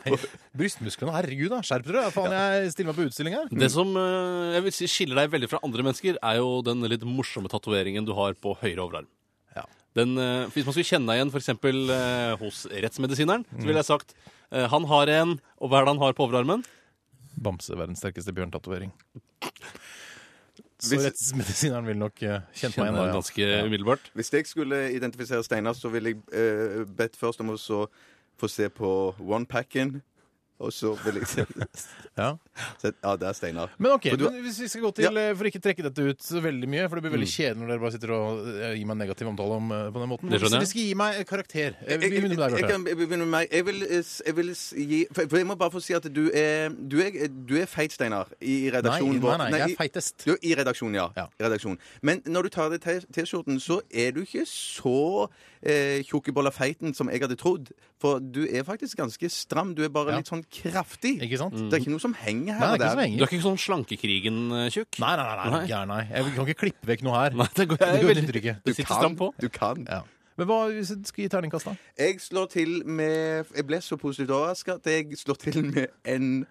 [0.56, 2.06] Brystmusklene, herregud da, skjerp dere.
[2.14, 3.50] Faen, jeg stiller meg på utstilling her.
[3.64, 6.84] Det som uh, jeg vil si skiller deg veldig fra andre mennesker, er jo den
[6.90, 9.10] litt morsomme tatoveringen du har på høyre overarm.
[9.94, 11.50] Den, eh, hvis man skulle kjenne deg igjen f.eks.
[11.54, 14.14] Uh, hos rettsmedisineren, så ville jeg sagt
[14.50, 16.64] eh, han har en, og hva er det han har på overarmen?
[17.44, 18.90] Bamse, verdens sterkeste bjørntatovering.
[20.82, 23.14] Så Hvis- rettsmedisineren vil nok kjenne kjent meg igjen da, ja.
[23.14, 24.10] ganske umiddelbart.
[24.18, 27.84] Hvis jeg skulle identifisere Steinar, så ville jeg eh, bedt først om å så
[28.40, 28.90] få se på
[29.22, 30.00] one-packen.
[30.62, 31.26] Og så vil jeg
[32.16, 32.36] Ja.
[32.78, 33.70] se- Ja, det er Steinar.
[33.78, 35.32] Men ok, du- men hvis vi skal gå til, ja.
[35.34, 37.82] for ikke trekke dette ut så veldig mye, for det blir veldig kjedelig når dere
[37.82, 40.30] bare sitter og eh, gir meg negativ omtale om, eh, på den måten.
[40.30, 42.84] Hvis vi skal gi meg karakter, eh, Jeg, vi jeg, begynner med deg, jeg, kan
[42.86, 43.48] begynne med meg.
[43.50, 44.04] Jeg vil, eh,
[44.78, 47.56] jeg gi for, for jeg må bare få si at du er Du er, du
[47.58, 49.38] er feit, Steinar, i i Nei, redaksjonen nei, vår.
[49.50, 50.24] nei, jeg er feitest.
[50.24, 51.08] Du, I redaksjonen, ja.
[51.18, 51.26] Ja.
[51.40, 51.78] I redaksjonen.
[52.06, 55.26] Men når du tar av deg T-skjorten, så er du ikke så
[55.64, 57.70] eh, tjukkebolla feiten som jeg hadde trodd.
[58.00, 59.74] For du er faktisk ganske stram.
[59.74, 60.16] Du er bare Ja.
[60.20, 61.16] litt sånn kraftig.
[61.24, 61.54] Ikke sant?
[61.56, 62.76] Det er ikke noe som henger Nei, her.
[62.78, 64.98] det er ikke så Du er ikke sånn Slankekrigen-tjukk?
[65.00, 65.66] Nei, nei, nei, nei, Nei.
[65.68, 66.02] gæren, nei.
[66.10, 67.30] Jeg kan ikke klippe vekk noe her.
[67.40, 68.56] Nei, det går Det jeg går veldig.
[68.64, 69.32] Det sitter stram på.
[69.40, 69.86] Du kan.
[69.88, 70.02] Ja.
[70.36, 71.76] Men hva hvis du skal gi terningkast, da?
[71.96, 76.46] Jeg slår til med Jeg ble så positivt overraska at jeg slår til med en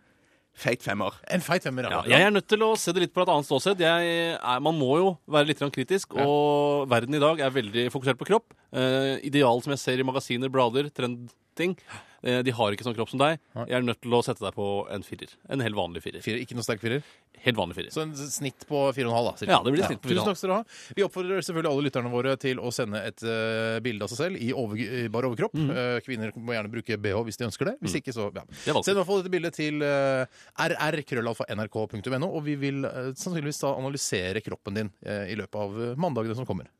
[0.53, 1.15] feit femmer.
[1.33, 3.47] En feit femmer, Ja, jeg er nødt til å se det litt på et annet
[3.47, 3.81] ståsted.
[3.81, 7.87] Jeg er, man må jo være litt grann kritisk, og verden i dag er veldig
[7.93, 8.53] fokusert på kropp.
[8.71, 11.75] Eh, ideal som jeg ser i magasiner, blader, trendting.
[12.23, 13.39] Eh, de har ikke sånn kropp som deg.
[13.67, 15.33] Jeg er nødt til å sette deg på en firer.
[15.51, 16.23] En helt vanlig firer.
[16.23, 17.03] Firer, ikke noe sterk firer.
[17.43, 17.91] Helt vanlig firer.
[17.91, 19.33] Så en snitt på 4,5, da.
[19.41, 19.51] cirka.
[19.51, 20.77] Ja, det blir snitt på Tusen takk skal dere ha.
[20.95, 24.39] Vi oppfordrer selvfølgelig alle lytterne våre til å sende et uh, bilde av seg selv
[24.39, 25.57] i over, i bar overkropp.
[25.59, 27.75] Eh, kvinner må gjerne bruke bh hvis de ønsker det.
[27.83, 28.45] Hvis ikke, så ja.
[28.55, 30.23] Send i hvert fall dette bildet til uh,
[30.63, 36.71] rrkrøllalfa.nrk.no, og vi vil sannsynligvis da analysere kroppen din i løpet av mandagene som kommer.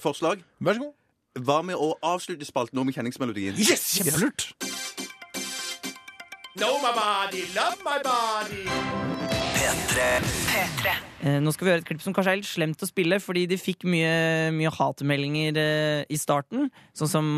[0.00, 0.40] Forslag?
[0.64, 0.94] Vær så god.
[1.44, 3.58] Hva med å avslutte spalten nå med kjenningsmelodien?
[3.60, 3.98] Yes!
[3.98, 4.48] Kjempelurt!
[6.58, 8.64] Know my body, love my body.
[9.98, 13.46] Eh, Nå skal vi høre et klipp som kanskje er litt slemt å spille, fordi
[13.50, 16.68] de fikk mye, mye hatmeldinger eh, i starten.
[16.94, 17.28] Sånn som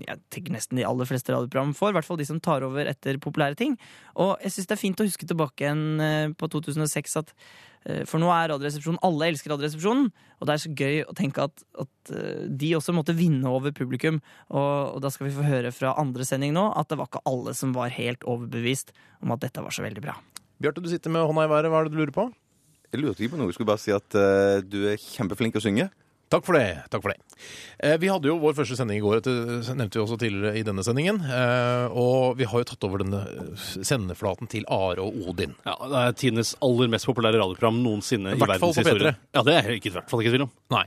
[0.00, 1.92] jeg tenker nesten de aller fleste radioprogram får.
[1.92, 3.74] I hvert fall de som tar over etter populære ting.
[4.14, 8.06] Og jeg syns det er fint å huske tilbake igjen eh, på 2006 at eh,
[8.08, 10.08] For nå er Radioresepsjonen Alle elsker Radioresepsjonen.
[10.38, 13.74] Og det er så gøy å tenke at, at eh, de også måtte vinne over
[13.76, 14.22] publikum.
[14.48, 17.26] Og, og da skal vi få høre fra andre sending nå at det var ikke
[17.28, 20.16] alle som var helt overbevist om at dette var så veldig bra.
[20.62, 21.68] Bjarte, du sitter med hånda i været.
[21.68, 22.30] Hva er det du lurer på?
[22.92, 23.50] Jeg lurte ikke på noe.
[23.50, 25.88] Jeg skulle bare si at uh, du er kjempeflink å synge.
[26.26, 26.82] Takk for det.
[26.90, 27.20] takk for det.
[27.78, 29.34] Eh, vi hadde jo vår første sending i går, det
[29.76, 31.20] nevnte vi også tidligere i denne sendingen.
[31.22, 35.54] Eh, og vi har jo tatt over denne eh, sendeflaten til Are og Odin.
[35.66, 39.12] Ja, Det er tidenes aller mest populære radioprogram noensinne I i, hvert fall på verdenshistorie.
[39.14, 39.30] P3.
[39.38, 40.52] Ja, det er ikke, i hvert fall ikke tvil om.
[40.74, 40.82] Nei.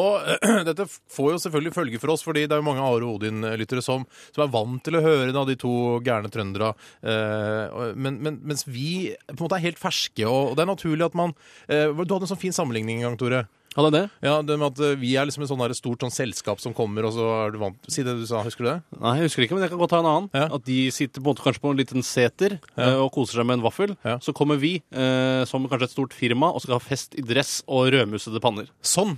[0.00, 0.30] Og
[0.70, 3.84] dette får jo selvfølgelig følge for oss, fordi det er jo mange Are og Odin-lyttere
[3.84, 5.74] som, som er vant til å høre da, de to
[6.06, 6.72] gærne trøndere.
[7.04, 10.72] Eh, men, men, mens vi på en måte er helt ferske, og, og det er
[10.72, 11.36] naturlig at man
[11.68, 13.44] eh, Du hadde en sånn fin sammenligning en gang, Tore.
[13.78, 14.26] Hadde er det?
[14.26, 16.74] Ja, det med at eh, Vi er liksom et sånn her stort sånn selskap som
[16.74, 18.78] kommer, og så er du vant Si det du sa, husker du det?
[18.98, 20.28] Nei, jeg husker ikke, men jeg kan godt ta en annen.
[20.34, 20.48] Ja.
[20.58, 23.48] At de sitter på en måte kanskje på en liten seter eh, og koser seg
[23.48, 23.94] med en vaffel.
[24.02, 24.18] Ja.
[24.24, 27.60] Så kommer vi, eh, som kanskje et stort firma, og skal ha fest i dress
[27.70, 28.68] og rødmussede panner.
[28.82, 29.16] Sånn.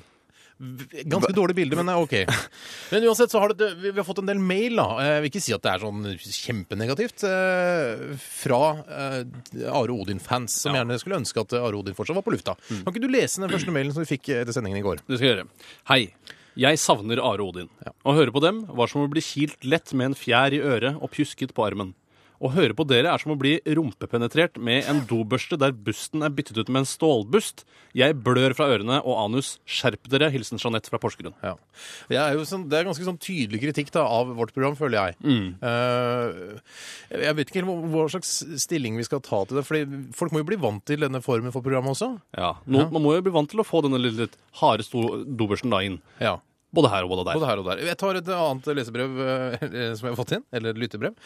[0.60, 2.14] Ganske dårlig bilde, men det er ok.
[2.92, 4.86] Men uansett så har det, vi har fått en del mail, da.
[5.06, 7.24] Jeg vil ikke si at det er sånn kjempenegativt.
[7.24, 12.34] eh, Fra eh, Are Odin-fans, som gjerne skulle ønske at Are Odin fortsatt var på
[12.34, 12.56] lufta.
[12.68, 15.00] Kan ikke du lese den første mailen som vi fikk etter sendingen i går?
[15.08, 15.48] Det skal jeg gjøre.
[15.92, 16.02] Hei.
[16.60, 17.68] Jeg savner Are Odin.
[18.04, 20.98] Å høre på dem var som å bli kilt lett med en fjær i øret
[21.00, 21.94] og pjusket på armen.
[22.40, 26.30] Å høre på dere er som å bli rumpepenetrert med en dobørste der busten er
[26.32, 27.66] byttet ut med en stålbust.
[27.92, 29.58] Jeg blør fra ørene og anus.
[29.68, 30.30] Skjerp dere.
[30.32, 31.34] Hilsen Jeanette fra Porsgrunn.
[31.44, 31.56] Ja.
[32.08, 35.10] Jeg er jo sånn, det er ganske sånn tydelig kritikk da, av vårt program, føler
[35.10, 35.18] jeg.
[35.60, 38.32] Eh, jeg vet ikke helt hva- slags
[38.64, 39.66] stilling vi skal ta til det.
[39.66, 39.84] fordi
[40.16, 42.14] Folk må jo bli vant til denne formen for programmet også.
[42.38, 42.54] Ja.
[42.66, 45.78] Nå, Man må jo bli vant til å få denne litt, litt harde dobørsten da
[45.84, 46.00] inn.
[46.20, 46.38] Ja.
[46.74, 47.38] Både her og både der.
[47.38, 47.82] Både her og der.
[47.88, 49.64] Jeg tar et annet lesebrev eh,
[49.98, 51.16] som jeg har fått inn, eller lyttebrev.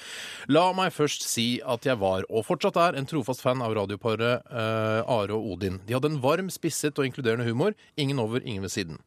[0.49, 4.41] La meg først si at jeg var, og fortsatt er, en trofast fan av radioparet
[4.49, 5.83] eh, Are og Odin.
[5.85, 7.77] De hadde en varm, spisset og inkluderende humor.
[8.01, 9.03] Ingen over, ingen ved siden.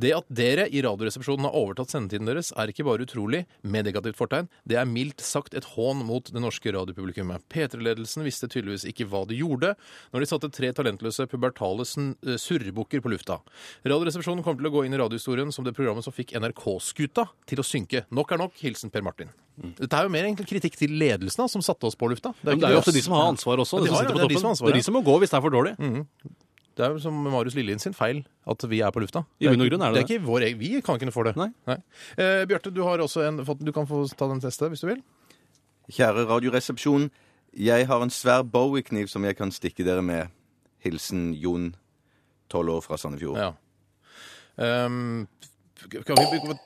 [0.00, 4.18] Det at dere i Radioresepsjonen har overtatt sendetiden deres, er ikke bare utrolig, med negativt
[4.18, 7.44] fortegn, det er mildt sagt et hån mot det norske radiopublikummet.
[7.52, 9.72] P3-ledelsen visste tydeligvis ikke hva de gjorde
[10.12, 13.40] når de satte tre talentløse pubertale eh, surrebukker på lufta.
[13.86, 17.62] Radioresepsjonen kommer til å gå inn i radiohistorien som det programmet som fikk NRK-skuta til
[17.62, 18.04] å synke.
[18.14, 18.56] Nok er nok.
[18.60, 19.32] Hilsen Per Martin.
[19.56, 22.34] Dette er jo mer egentlig kritikk til ledelsen da, som satte oss på lufta.
[22.42, 23.80] Men ikke det er jo ofte de som har ansvar også.
[23.80, 25.02] Det, de har, ja, det er de som har ansvar, det er de som må
[25.06, 25.72] gå hvis det er for dårlig.
[26.76, 29.22] Det er jo som Marius Lillien sin feil at vi er på lufta.
[29.40, 30.02] I bunn og grunn er det det.
[30.02, 31.32] er ikke vår, vi kan ikke få det.
[31.40, 31.48] Nei.
[32.20, 35.00] Eh, Bjarte, du har også en, du kan få ta den testen hvis du vil.
[35.88, 37.08] Kjære Radioresepsjon.
[37.56, 40.28] Jeg har en svær Bowie-kniv som jeg kan stikke dere med.
[40.84, 41.70] Hilsen Jon,
[42.52, 43.40] 12 år fra Sandefjord.
[43.40, 43.52] Ja.
[44.86, 45.26] Um,
[45.80, 46.58] kan vi begynne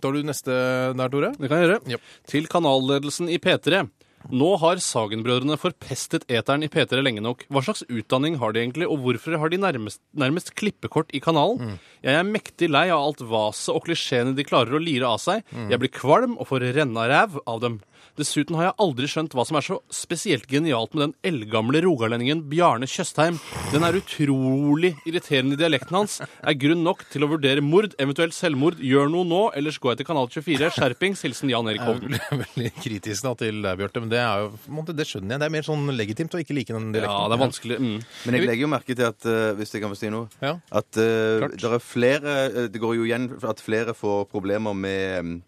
[0.00, 0.50] Tar du neste
[0.96, 1.32] der, Tore?
[1.36, 1.80] Det kan jeg gjøre.
[1.94, 1.98] Ja.
[2.30, 3.84] Til kanalledelsen i P3.
[4.28, 7.46] Nå har Sagen-brødrene forpestet eteren i P3 lenge nok.
[7.48, 11.78] Hva slags utdanning har de egentlig, og hvorfor har de nærmest, nærmest klippekort i kanalen?
[12.04, 15.40] Jeg er mektig lei av alt vaset og klisjeene de klarer å lire av seg.
[15.72, 17.80] Jeg blir kvalm og får rennaræv av dem.
[18.20, 22.42] Dessuten har jeg aldri skjønt hva som er så spesielt genialt med den eldgamle rogalendingen
[22.50, 23.38] Bjarne Tjøstheim.
[23.72, 26.18] Den er utrolig irriterende i dialekten hans.
[26.20, 28.80] Er grunn nok til å vurdere mord, eventuelt selvmord.
[28.84, 30.70] Gjør noe nå, ellers går jeg til Kanal 24.
[30.76, 31.24] Skjerpings.
[31.24, 32.16] Hilsen Jan Erik Hovden.
[32.18, 35.42] Jeg er veldig kritisk da, til deg, Bjarte, men det, er jo, det skjønner jeg.
[35.42, 37.16] Det er mer sånn legitimt å ikke like den dialekten.
[37.16, 37.78] Ja, det er vanskelig.
[37.80, 37.96] Mm.
[38.26, 40.56] Men jeg legger jo merke til at eh, hvis jeg kan få si noe, Ja.
[40.80, 45.40] at uh, det er flere eh, Det går jo igjen at flere får problemer med,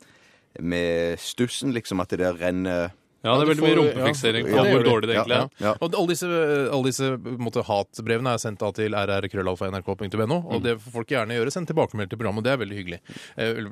[0.60, 2.00] med stussen, liksom.
[2.02, 2.90] At det der renner
[3.22, 5.50] Ja, det er veldig mye rumpefiksering ja, på det hvor dårlig det egentlig Ja, er.
[5.62, 5.72] ja.
[5.78, 6.26] Og alle disse,
[6.74, 11.52] alle disse måtte, hatbrevene er sendt da til rrkrøllalfa.nrk.no, og det får folk gjerne gjøre.
[11.54, 12.98] Send tilbakemelding til programmet, og det er veldig hyggelig.
[13.38, 13.62] Eh,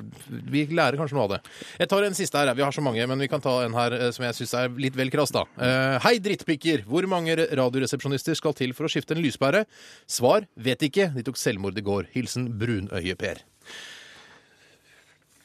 [0.55, 1.41] Vi lærer kanskje noe av det.
[1.83, 2.55] Jeg tar en siste her.
[2.55, 4.71] Vi har så mange, men vi kan ta en her eh, som jeg syns er
[4.87, 5.43] litt vel krass, da.
[5.59, 6.87] Eh, Hei, drittpikker!
[6.87, 9.65] Hvor mange radioresepsjonister skal til for å skifte en lyspære?
[10.07, 11.11] Svar vet ikke.
[11.19, 12.07] De tok selvmord i går.
[12.15, 13.43] Hilsen Brunøye-Per.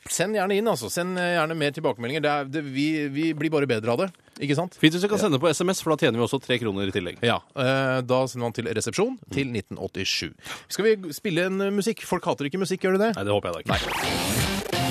[0.06, 0.86] Send gjerne inn, altså.
[0.94, 2.22] Send eh, gjerne mer tilbakemeldinger.
[2.22, 4.10] Det er, det, vi, vi blir bare bedre av det.
[4.46, 4.76] Ikke sant?
[4.78, 6.94] Fint hvis du kan sende på SMS, for da tjener vi også tre kroner i
[6.94, 7.18] tillegg.
[7.26, 10.36] Ja, eh, Da sender man til resepsjon til 1987.
[10.76, 12.06] Skal vi spille en eh, musikk?
[12.06, 13.12] Folk hater ikke musikk, gjør de det?
[13.18, 14.86] Nei, det håper jeg da ikke.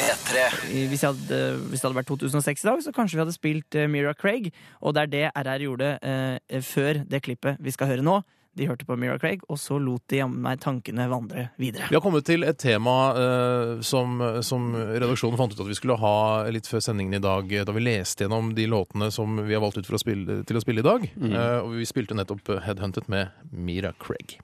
[0.00, 0.48] P3
[0.88, 3.80] Hvis, jeg hadde, hvis det hadde vært 2006 i dag, så kanskje vi hadde spilt
[3.92, 4.48] Mira Craig.
[4.80, 8.22] Og det er det RR gjorde eh, før det klippet vi skal høre nå.
[8.60, 11.86] De hørte på Mira Craig, og så lot de jammen meg tankene vandre videre.
[11.88, 15.96] Vi har kommet til et tema eh, som, som redaksjonen fant ut at vi skulle
[16.02, 16.14] ha
[16.52, 19.64] litt før sendingen i dag, eh, da vi leste gjennom de låtene som vi har
[19.64, 21.08] valgt ut for å spille, til å spille i dag.
[21.16, 24.36] Eh, og vi spilte nettopp Headhunted med Mira Craig.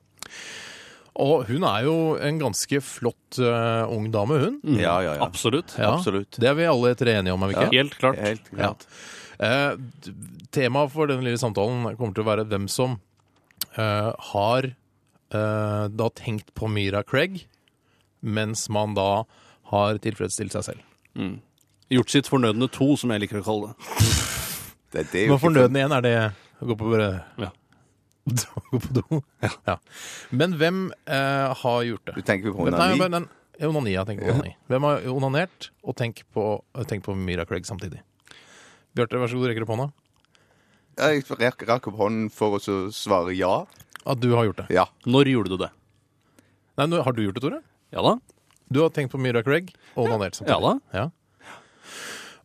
[1.16, 4.58] Og hun er jo en ganske flott uh, ung dame, hun.
[4.76, 5.22] Ja, ja, ja.
[5.24, 5.72] Absolutt.
[5.80, 6.36] Ja, Absolutt.
[6.40, 7.70] Det er vi alle tre enige om, er vi ikke?
[7.72, 8.18] Helt klart.
[8.20, 8.84] Helt klart.
[9.40, 9.70] Eh,
[10.04, 10.12] d-
[10.56, 13.05] Temaet for denne lille samtalen kommer til å være hvem som eh,
[13.82, 17.42] har eh, da tenkt på Mira Craig,
[18.22, 19.24] mens man da
[19.72, 21.36] har tilfredsstilt seg selv.
[21.92, 23.76] Gjort sitt fornødne to, som jeg liker å kalle det.
[24.92, 26.14] Det, det er jo Men fornødne én, er det
[26.62, 26.92] å gå på,
[27.42, 27.50] Ja.
[28.72, 29.20] gå på do.
[29.68, 29.76] Ja.
[30.34, 32.16] Men hvem eh, har gjort det?
[32.18, 33.10] Du tenker på Hvem- Nei, onani?
[33.20, 33.32] den-
[33.70, 34.50] Onani, jeg tenker på onani.
[34.68, 36.42] Hvem har onanert og tenkt på,
[36.90, 38.02] tenkt på Mira Craig samtidig?
[38.96, 39.86] Bjarte, vær så god, rekker du opp hånda?
[40.96, 43.66] Jeg rakk, rakk opp hånden for å svare ja.
[44.06, 44.68] At du har gjort det?
[44.72, 44.86] Ja.
[45.04, 45.70] Når gjorde du det?
[46.78, 47.60] Nei, nå- Har du gjort det, Tore?
[47.92, 48.16] Ja da.
[48.72, 50.56] Du har tenkt på Myra Craig og onanert samtidig?
[50.56, 50.74] Ja da.
[50.96, 51.10] Ja.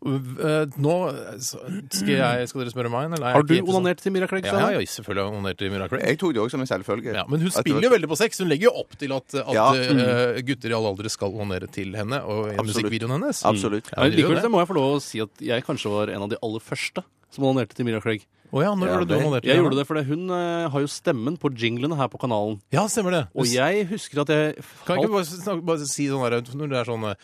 [0.01, 0.93] Uh, Nå
[1.45, 3.11] skal, jeg, skal dere spørre meg?
[3.13, 4.47] Eller Har du onanert til Mira Craig?
[4.49, 6.01] Ja, ja, ja, selvfølgelig har jeg onanert til Myra Craig.
[6.09, 7.13] Jeg tok det også som en selvfølge.
[7.19, 8.41] Ja, men hun spiller jo veldig på sex.
[8.41, 9.67] Hun legger jo opp til at, at Ja.
[9.77, 12.71] uh, gutter i alle aldre skal onanere til henne og i Absolutt.
[12.81, 13.43] musikkvideoen hennes.
[13.45, 13.91] Absolutt.
[13.93, 16.33] Ja, Men likevel må jeg få lov å si at jeg kanskje var en av
[16.33, 18.25] de aller første som onanerte til Mira Craig.
[18.51, 21.37] Å ja, når Ja, du det- Jeg gjorde det fordi hun eh, har jo stemmen
[21.39, 22.59] på jinglene her på kanalen.
[22.71, 23.27] Ja, stemmer det.
[23.33, 26.69] Og jeg husker at jeg Kan jeg ikke bare, snakke, bare si sånn her, når
[26.69, 27.15] det er sånn uh,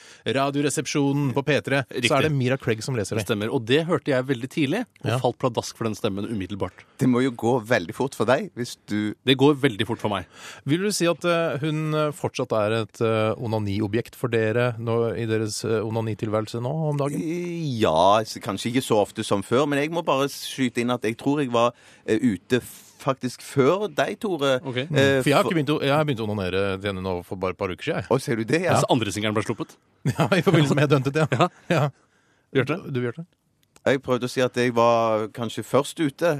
[0.51, 2.07] Radioresepsjonen på P3, Riktig.
[2.09, 3.25] så er det Mira Craig som leser det.
[3.27, 3.49] stemmer.
[3.53, 5.17] Og det hørte jeg veldig tidlig, og Ja.
[5.19, 6.85] falt pladask for den stemmen umiddelbart.
[6.97, 10.09] Det må jo gå veldig fort for deg hvis du Det går veldig fort for
[10.09, 10.25] meg.
[10.65, 15.13] Vil du si at uh, hun uh, fortsatt er et uh, onaniobjekt for dere nå,
[15.17, 17.19] i deres uh, onanitilværelse nå om dagen?
[17.79, 21.01] Ja, s- kanskje ikke så ofte som før, men jeg må bare skyte inn at
[21.03, 21.73] jeg tror jeg var
[22.05, 22.61] eh, ute
[22.97, 24.55] faktisk før deg, Tore.
[24.65, 24.77] Ok.
[24.83, 24.87] Eh,
[25.21, 27.37] For jeg har ikke begynt å, jeg har begynt å onanere til henne nå for
[27.39, 28.07] bare et par uker siden.
[28.11, 28.73] Og ser du det, ja?
[28.77, 29.77] Mens andre singelen ble sluppet.
[30.17, 31.27] Ja, I forbindelse med Headhunted, ja.
[31.37, 31.49] Ja.
[31.73, 31.83] ja.
[32.55, 33.25] Gjørte Du, Bjarte?
[33.87, 36.31] Jeg prøvde å si at jeg var kanskje først ute,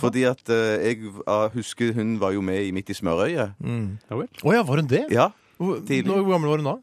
[0.00, 3.58] fordi at uh, jeg uh, husker hun var jo med i Midt i smørøyet.
[3.60, 4.28] Ja vel.
[4.40, 5.02] Å ja, var hun det?
[5.12, 5.26] Ja,
[5.84, 6.06] tidlig.
[6.08, 6.76] hvor gammel var hun da?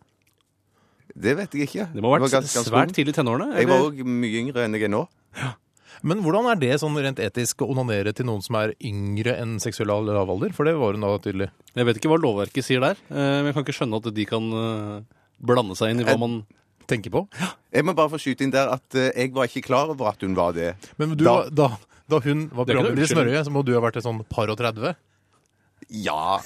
[1.22, 1.88] det vet jeg ikke.
[1.92, 3.50] Det må ha var vært ganske- ganske svært tidlig i tenårene.
[3.58, 3.90] Jeg var eller?
[3.92, 5.02] òg mye yngre enn jeg er nå.
[6.08, 9.60] Men hvordan er det sånn rent etisk å onanere til noen som er yngre enn
[9.62, 10.54] seksuell lavalder?
[10.58, 11.52] For det var hun da tydelig.
[11.78, 14.26] Jeg vet ikke hva lovverket sier der, eh, men jeg kan ikke skjønne at de
[14.30, 16.42] kan eh, blande seg inn i hva man
[16.92, 17.22] Tenker på.
[17.72, 20.24] Jeg må bare få skyte inn der at eh, jeg var ikke klar over at
[20.26, 20.74] hun var det.
[21.00, 21.68] Men du, Da- da,
[22.10, 23.08] da, hun var er programleder i.
[23.14, 24.98] Smørøyet, så må du ha vært et sånn par og 30?
[26.02, 26.42] Ja,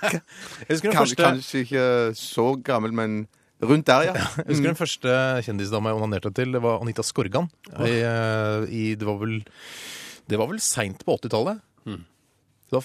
[0.68, 1.86] Jeg kan, første, kanskje ikke
[2.20, 3.16] så gammel, men
[3.64, 4.14] rundt der, ja.
[4.14, 5.14] jeg husker den første
[5.46, 7.48] kjendisdama jeg onanerte til, det var Anita Skorgan.
[7.74, 9.40] I, eh, i, det var vel,
[10.30, 11.62] det var vel seint på 80-tallet.
[11.88, 12.04] Mm.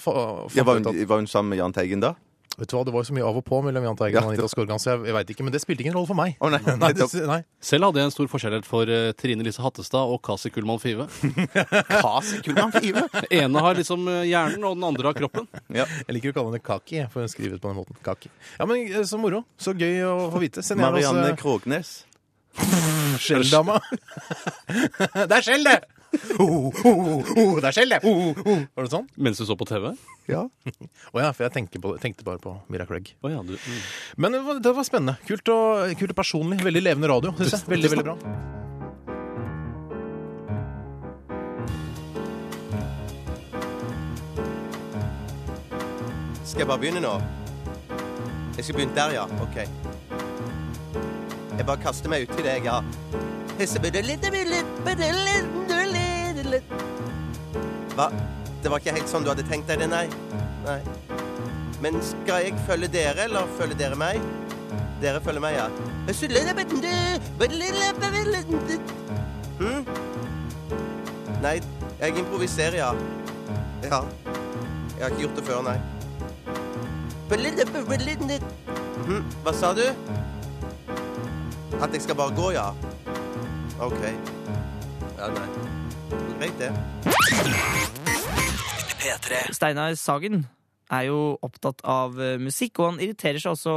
[0.00, 0.14] fa
[0.56, 2.14] Ja, var, hun, var hun sammen med Jahn Teigen da?
[2.58, 4.24] Vet du hva, Det var jo så mye av og på mellom Jahn Teigen Ja,
[4.24, 6.36] og Anita Skorgan, så jeg, jeg vet ikke, men det spilte ingen rolle for meg.
[6.38, 7.40] Å, nei, nei, det, nei.
[7.64, 11.08] Selv hadde jeg en stor forskjellighet for eh, Trine Lise Hattestad og Kasi Kullmann Five.
[12.04, 13.06] Kasi Kullmann Five?
[13.40, 15.48] Ene har liksom eh, hjernen, og den andre har kroppen.
[15.74, 15.88] Ja.
[16.04, 17.98] Jeg liker å kalle henne Kaki, jeg, for hun skriver på den måten.
[18.06, 18.32] Kaki.
[18.58, 19.44] Ja, men eh, Så moro.
[19.60, 20.64] Så gøy å få vite.
[20.64, 21.94] Send gjerne oss Marianne eh, Krognes.
[23.18, 23.80] Skjelldama.
[24.68, 25.80] det er skjell, det!
[26.38, 28.00] Oh, oh, oh, det er skjell, det!
[28.06, 28.62] Oh, oh.
[28.74, 29.06] Var det sånn?
[29.16, 29.90] Mens du så på TV?
[30.30, 30.42] Ja.
[31.14, 33.14] Å ja, for jeg tenkte, på, tenkte bare på Mira Craig.
[33.22, 33.54] Oh, ja, du.
[33.54, 33.80] Mm.
[34.24, 35.16] Men det var, det var spennende.
[35.28, 36.58] Kult og, kult og personlig.
[36.64, 37.68] Veldig levende radio, syns jeg.
[37.74, 38.16] Veldig, veldig bra.
[46.44, 47.14] Skal jeg bare begynne nå?
[48.54, 49.24] Jeg skal begynne der, ja.
[49.42, 49.56] OK.
[51.54, 52.82] Jeg bare kaster meg uti deg, ja.
[57.94, 58.08] Hva?
[58.62, 60.06] Det var ikke helt sånn du hadde tenkt deg det, nei?
[60.64, 60.78] Nei.
[61.84, 64.22] Men skal jeg følge dere, eller følge dere meg?
[65.02, 65.66] Dere følger meg, ja.
[69.60, 69.84] Hm?
[71.44, 71.58] Nei,
[72.00, 72.92] jeg improviserer, ja.
[73.84, 74.00] Ja.
[74.94, 75.76] Jeg har ikke gjort det før, nei.
[79.04, 79.84] Hm, Hva sa du?
[81.82, 82.70] At jeg skal bare gå, ja?
[83.82, 84.00] OK.
[85.18, 85.48] Ja, nei.
[86.10, 86.70] Greit, det.
[89.00, 89.40] P3.
[89.54, 90.44] Steinar Sagen
[90.92, 93.74] er jo opptatt av eh, musikk, og han irriterer seg også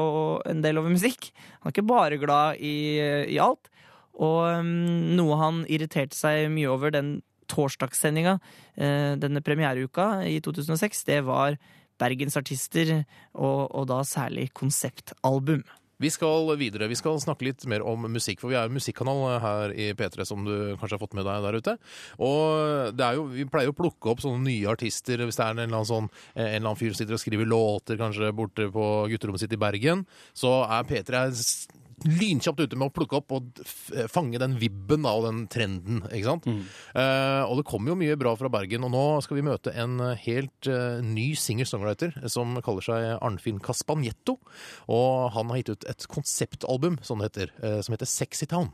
[0.52, 1.32] en del over musikk.
[1.62, 3.00] Han er ikke bare glad i,
[3.32, 3.72] i alt.
[4.18, 4.70] Og um,
[5.18, 7.20] noe han irriterte seg mye over den
[7.52, 8.38] torsdagssendinga,
[8.82, 11.60] uh, denne premiereuka i 2006, det var
[11.98, 15.64] Bergens artister, og, og da særlig konseptalbum.
[16.00, 16.88] Vi skal videre.
[16.92, 20.26] Vi skal snakke litt mer om musikk, for vi er jo musikkanal her i P3,
[20.30, 21.74] som du kanskje har fått med deg der ute.
[22.22, 25.80] Og jo, vi pleier å plukke opp sånne nye artister hvis det er en eller
[25.80, 29.42] annen, sånn, en eller annen fyr som sitter og skriver låter kanskje borte på gutterommet
[29.42, 30.06] sitt i Bergen.
[30.38, 31.68] Så er P3 s-
[32.08, 33.62] lynkjapt ute med å plukke opp og
[34.12, 36.02] fange den vibben da, og den trenden.
[36.08, 36.48] ikke sant?
[36.48, 40.00] Eh, og det kommer jo mye bra fra Bergen, og nå skal vi møte en
[40.04, 44.38] eh, helt uh, ny singer-songwriter som kaller seg Arnfinn Caspagnetto.
[44.92, 48.72] Og han har gitt ut et konseptalbum, som heter, eh, som heter Sexy Town.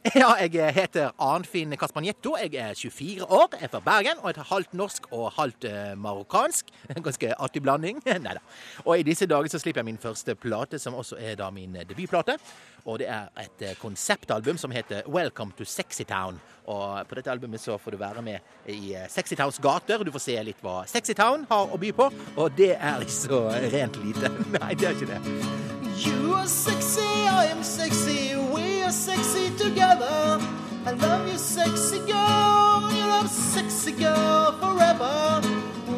[0.14, 2.32] Ja, jeg heter Arnfinn Caspagnetto.
[2.40, 6.70] Jeg er 24 år, er fra Bergen og er halvt norsk og halvt eh, marokkansk.
[6.88, 8.00] En ganske artig blanding.
[8.06, 8.40] Neida.
[8.86, 11.76] Og i disse dager så slipper jeg min første plate, som også er da min
[11.76, 12.38] eh, debutplate.
[12.86, 16.40] Og det er et eh, konseptalbum som heter Welcome to Sexy Town.
[16.64, 18.38] Og på dette albumet så får du være med
[18.72, 20.04] i Sexytowns Sexy Towns gater.
[20.04, 23.18] Du får se litt hva Sexy Town har å by på, og det er ikke
[23.18, 24.32] så rent lite.
[24.56, 25.79] Nei, det er ikke det.
[26.00, 30.40] You are sexy, I am sexy, we are sexy together.
[30.86, 35.42] I love you, sexy girl, you love sexy girl forever.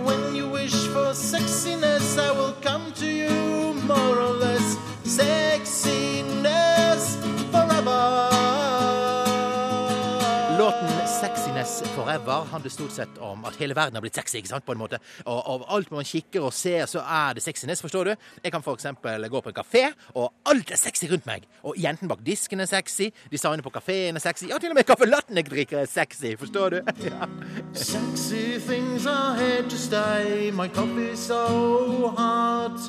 [0.03, 4.77] When you wish for sexiness, I will come to you more or less.
[5.05, 6.62] Sexiness
[11.73, 14.37] 'Sexiness Forever' handler stort sett om at hele verden har blitt sexy.
[14.37, 14.99] ikke sant, på en måte.
[15.25, 18.15] Og av alt man kikker og ser, så er det sexiness, forstår du.
[18.45, 21.47] Jeg kan eksempel gå på en kafé, og alt er sexy rundt meg.
[21.63, 24.85] Og jentene bak disken er sexy, designet på kafeen er sexy, ja, til og med
[24.85, 26.81] kaffelatten jeg drikker er sexy, forstår du.
[27.73, 32.81] Sexy things are here to stay, my coffee's so hot.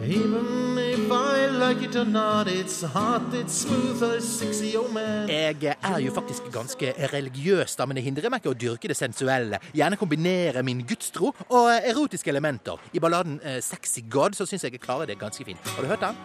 [0.00, 5.28] Even if I like it or not, it's hot, it's smooth, it's sexy, oh man.
[5.28, 8.96] Jeg er jo faktisk ganske religiøs, da, men det hindrer meg ikke å dyrke det
[8.96, 9.58] sensuelle.
[9.74, 12.78] Gjerne kombinere min gudstro og erotiske elementer.
[12.94, 15.74] I balladen eh, Sexy God så syns jeg jeg klarer det ganske fint.
[15.74, 16.24] Har du hørt den?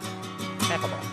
[0.70, 1.13] Her kommer den.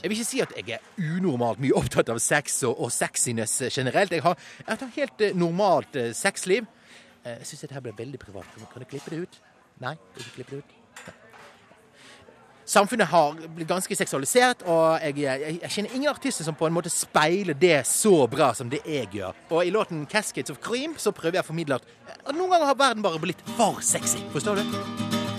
[0.00, 3.58] Jeg vil ikke si at jeg er unormalt mye opptatt av sex og, og sexiness
[3.68, 4.12] generelt.
[4.16, 6.68] Jeg har, et helt eh, normalt eh, sexliv.
[7.24, 8.48] Eh, Jeg syns dette ble veldig privat.
[8.56, 9.40] Kan, du klippe det ut?
[9.80, 9.96] Nei?
[9.96, 10.76] kan Ikke klippe det ut?
[12.70, 16.76] Samfunnet har blitt ganske seksualisert, og jeg, jeg, jeg kjenner ingen artister som på en
[16.76, 19.34] måte speiler det så bra som det jeg gjør.
[19.50, 22.78] Og i låten 'Cascades of Cream' så prøver jeg å formidle at noen ganger har
[22.78, 24.22] verden bare blitt for sexy.
[24.30, 25.29] Forstår du?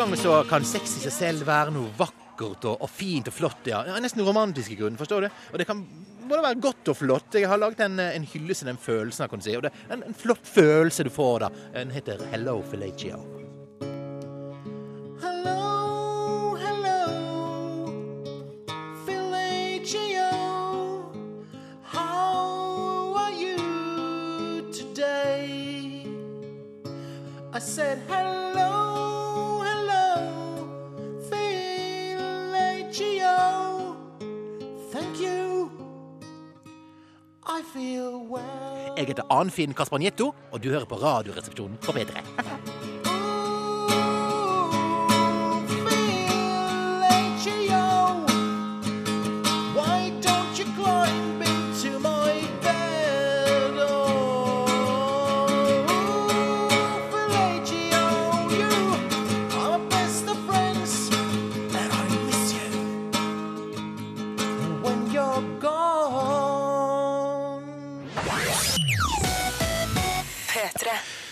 [0.00, 3.66] Ganger så kan sex i seg selv være noe vakkert og, og fint og flott.
[3.68, 3.82] Ja.
[3.84, 5.28] Ja, Nesten romantisk i grunnen, forstår du?
[5.52, 5.82] Og det kan
[6.30, 7.36] både være godt og flott.
[7.36, 9.58] Jeg har laget en, en hyllest til den følelsen, kan du si.
[9.58, 11.52] Og det er en, en flott følelse du får da.
[11.76, 13.20] Den heter Hello Fellatio.
[27.52, 28.59] I said hello,
[35.00, 35.70] Thank you.
[37.46, 38.94] I feel well.
[38.96, 42.89] Jeg heter Anfinn Caspar Caspanietto, og du hører på Radioresepsjonen på P3.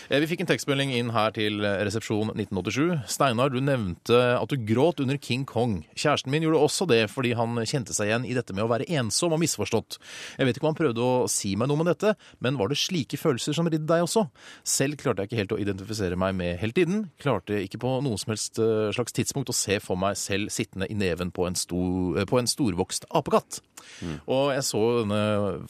[0.08, 3.10] Vi fikk en tekstmelding inn her til eh, resepsjon 1987.
[3.12, 5.82] Steinar, du nevnte at du gråt under King Kong.
[5.92, 8.86] Kjæresten min gjorde også det fordi han kjente seg igjen i dette med å være
[8.88, 9.98] ensom og misforstått.
[10.40, 12.80] Jeg vet ikke om han prøvde å si meg noe med dette, men var det
[12.80, 14.24] slike følelser som ridde deg også?
[14.64, 17.10] Selv klarte jeg ikke helt å identifisere meg med heltiden.
[17.20, 20.88] Klarte ikke på noe som helst eh, slags tidspunkt å se for meg selv sittende
[20.88, 23.60] i neven på en, stor, eh, på en storvokst apekatt.
[24.28, 25.20] Og jeg så denne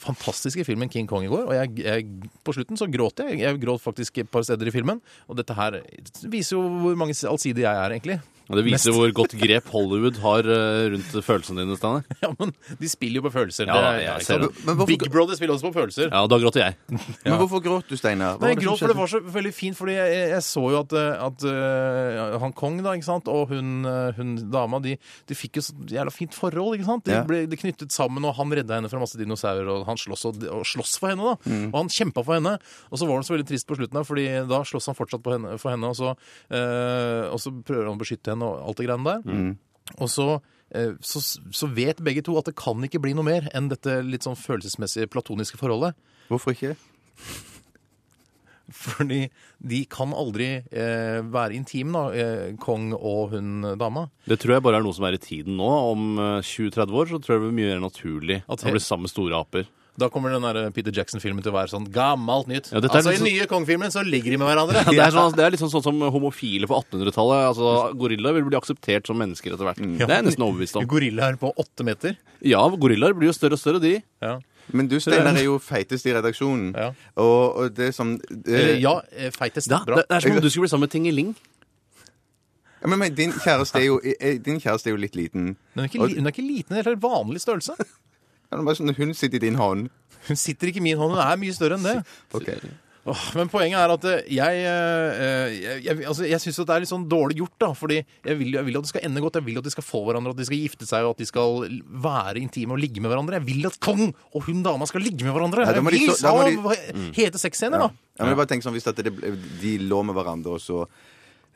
[0.01, 3.40] fantastiske filmen King Kong i går, og jeg, jeg, på slutten så gråt jeg.
[3.42, 5.01] Jeg gråt faktisk et par steder i filmen.
[5.29, 5.81] Og dette her
[6.29, 8.21] viser jo hvor mange allsidig jeg er, egentlig.
[8.48, 8.96] Og det viser Mest.
[8.96, 12.04] hvor godt grep Hollywood har eh, rundt følelsene dine, Steinar.
[12.24, 13.68] Ja, men de spiller jo på følelser.
[13.68, 14.48] Ja, Det jeg ser det.
[14.64, 16.08] Men hvorfor- Big Brother spiller også på følelser.
[16.12, 16.76] Ja, da gråter jeg.
[17.28, 18.38] Men hvorfor gråt du, Steinar?
[18.38, 18.98] Hva Nei, var det jeg som gråt, for det skjedde?
[18.98, 22.80] var så veldig fint, fordi jeg, jeg så jo at, eh, at eh, han Kong
[22.82, 24.96] da, ikke sant, og hun, eh, hun dama, de,
[25.28, 27.04] de fikk jo så jævla fint forhold, ikke sant?
[27.04, 27.22] De Ja.
[27.28, 30.40] ble de knyttet sammen, og han redda henne fra masse dinosaurer, og han slåss, og,
[30.48, 31.37] og slåss for henne da.
[31.48, 31.68] Mm.
[31.72, 32.56] Og han kjempa for henne,
[32.88, 35.22] og så var han så veldig trist på slutten da, fordi da slåss han fortsatt
[35.24, 36.14] på henne, for henne, og så,
[36.50, 39.27] eh, og så prøver han å beskytte henne og alt det greiene der.
[39.27, 39.53] Mm.
[39.98, 40.29] Og så,
[40.74, 44.01] eh, så, så vet begge to at det kan ikke bli noe mer enn dette
[44.07, 45.96] litt sånn følelsesmessige platoniske forholdet.
[46.29, 46.74] Hvorfor ikke?
[48.68, 49.22] Fordi
[49.64, 54.09] de kan aldri eh, være intime, da, eh, Kong og hun dama.
[54.29, 55.68] Det tror jeg bare er noe som er i tiden nå.
[55.94, 58.85] Om eh, 20-30 år så tror jeg det blir mye mer naturlig At de blir
[58.85, 59.70] sammen med store aper.
[59.98, 62.68] Da kommer den der Peter Jackson-filmen til å være sånn gammelt nytt.
[62.70, 64.84] Ja, altså, I nye Kong-filmen så ligger de med hverandre.
[64.84, 67.48] Ja, det, er sånn, det er litt sånn, sånn som homofile på 1800-tallet.
[67.50, 69.80] Altså, Gorillaer vil bli akseptert som mennesker etter hvert.
[69.82, 70.87] Det er jeg nesten overbevist om.
[70.90, 72.14] Gorillaer på åtte meter.
[72.46, 73.96] Ja, gorillaer blir jo større og større, de.
[74.22, 74.37] Ja.
[74.70, 76.74] Men du, Steinar, er jo feitest i redaksjonen.
[76.76, 76.90] Ja.
[77.16, 79.70] Og, og det som Eller, eh, ja, eh, feitest.
[79.72, 79.96] Da, Bra.
[80.02, 81.30] det, det er som om du skulle bli sammen med Tingeling.
[82.82, 85.54] ja, men, men din, kjæreste er jo, eh, din kjæreste er jo litt liten.
[85.74, 87.74] Hun er ikke, li- hun er ikke liten, det er helt vanlig størrelse.
[88.48, 89.88] Ja, det er bare sånn, Hun sitter i din hånd.
[90.28, 91.98] Hun sitter ikke i min hånd, hun er mye større enn det.
[92.37, 92.48] Ok.
[93.08, 96.82] Åh, men poenget er at eh, jeg eh, Jeg, jeg, altså, jeg syns det er
[96.82, 97.68] litt sånn dårlig gjort, da.
[97.72, 99.38] Fordi jeg vil, jeg vil at det skal ende godt.
[99.40, 101.28] Jeg vil at de skal få hverandre, at de skal gifte seg, og at de
[101.30, 101.62] skal
[102.04, 103.38] være intime og ligge med hverandre.
[103.40, 105.64] Jeg vil at Kong og hun dama skal ligge med hverandre.
[105.64, 106.76] Nei, de jeg vil så- må ha
[107.16, 107.88] hete sexscener, Ja.
[107.88, 108.04] da.
[108.18, 109.08] Ja, men jeg bare tenk sånn, Hvis det,
[109.62, 110.84] de lå med hverandre, og så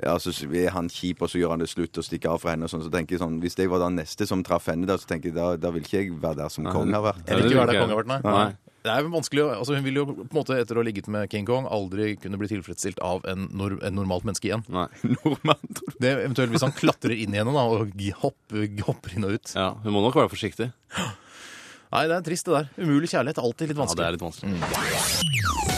[0.00, 2.54] ja, så er han kjip, og så gjør han det slutt og stikker av fra
[2.54, 2.66] henne.
[2.66, 4.96] og sånn, så tenker jeg sånn, Hvis jeg var den neste som traff henne, da,
[4.98, 7.24] så tenker jeg, da, da vil ikke jeg være der som konge har vært.
[7.28, 8.20] Jeg vil ikke være der ikke Kong har vært, nei.
[8.24, 8.72] Nei.
[8.82, 11.06] Det er jo vanskelig, altså Hun vil jo på en måte etter å ha ligget
[11.12, 14.64] med King Kong aldri kunne bli tilfredsstilt av en, nor en normalt menneske igjen.
[14.74, 14.88] Nei.
[15.22, 15.84] normalt.
[16.02, 19.38] Det er Eventuelt hvis han klatrer inn i henne da, og hopper, hopper inn og
[19.38, 19.54] ut.
[19.54, 20.72] Ja, Hun må nok være forsiktig.
[21.92, 22.72] Nei, det er trist, det der.
[22.80, 23.38] Umulig kjærlighet.
[23.42, 24.00] Alltid litt vanskelig.
[24.00, 25.70] Ja, det er litt vanskelig.
[25.70, 25.71] P3.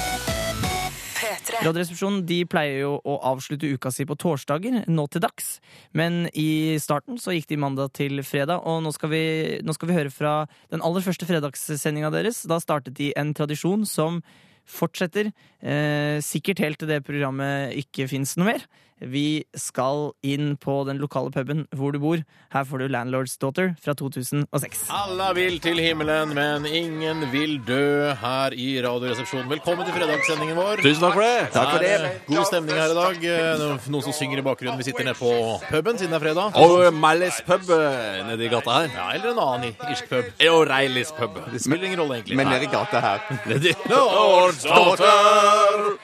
[1.62, 5.58] Radioresepsjonen de pleier jo å avslutte uka si på torsdager, nå til dags.
[5.96, 9.24] Men i starten så gikk de mandag til fredag, og nå skal vi,
[9.64, 10.34] nå skal vi høre fra
[10.72, 12.42] den aller første fredagssendinga deres.
[12.50, 14.22] Da startet de en tradisjon som
[14.64, 15.30] fortsetter,
[15.60, 18.66] eh, sikkert helt til det programmet ikke fins noe mer.
[19.02, 22.20] Vi skal inn på den lokale puben hvor du bor.
[22.54, 24.84] Her får du Landlord's Daughter fra 2006.
[24.94, 29.50] Alle vil til himmelen, men ingen vil dø her i Radioresepsjonen.
[29.50, 30.84] Velkommen til fredagssendingen vår.
[30.86, 31.50] Tusen takk for det.
[31.56, 31.90] Takk for det.
[31.90, 33.26] Det er God stemning her i dag.
[33.34, 34.78] Eh, Noen som synger i bakgrunnen.
[34.78, 35.32] Vi sitter nede på
[35.68, 36.62] puben siden det er fredag.
[36.62, 38.88] Og Mallis pub nede nedi gata her.
[38.94, 40.32] Ja, eller en annen i- irsk pub.
[40.54, 41.42] Og Reilis pub.
[41.52, 42.38] Det spiller ingen rolle, egentlig.
[42.38, 43.18] Men nede i gata her.
[43.50, 45.98] Nedi Lord's daughter,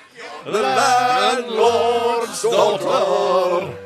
[0.44, 3.79] the landlord's daughter.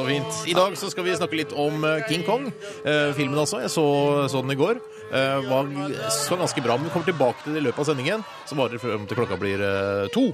[0.00, 0.38] Så fint.
[0.48, 2.48] I dag så skal vi snakke litt om eh, King Kong.
[2.84, 3.60] Eh, filmen altså.
[3.60, 3.84] Jeg så,
[4.32, 4.80] så den i går.
[5.10, 5.66] Eh, var
[6.14, 6.76] så ganske bra.
[6.78, 8.24] Men vi kommer tilbake til det i løpet av sendingen.
[8.48, 10.24] Så varer det frem til klokka blir eh, to.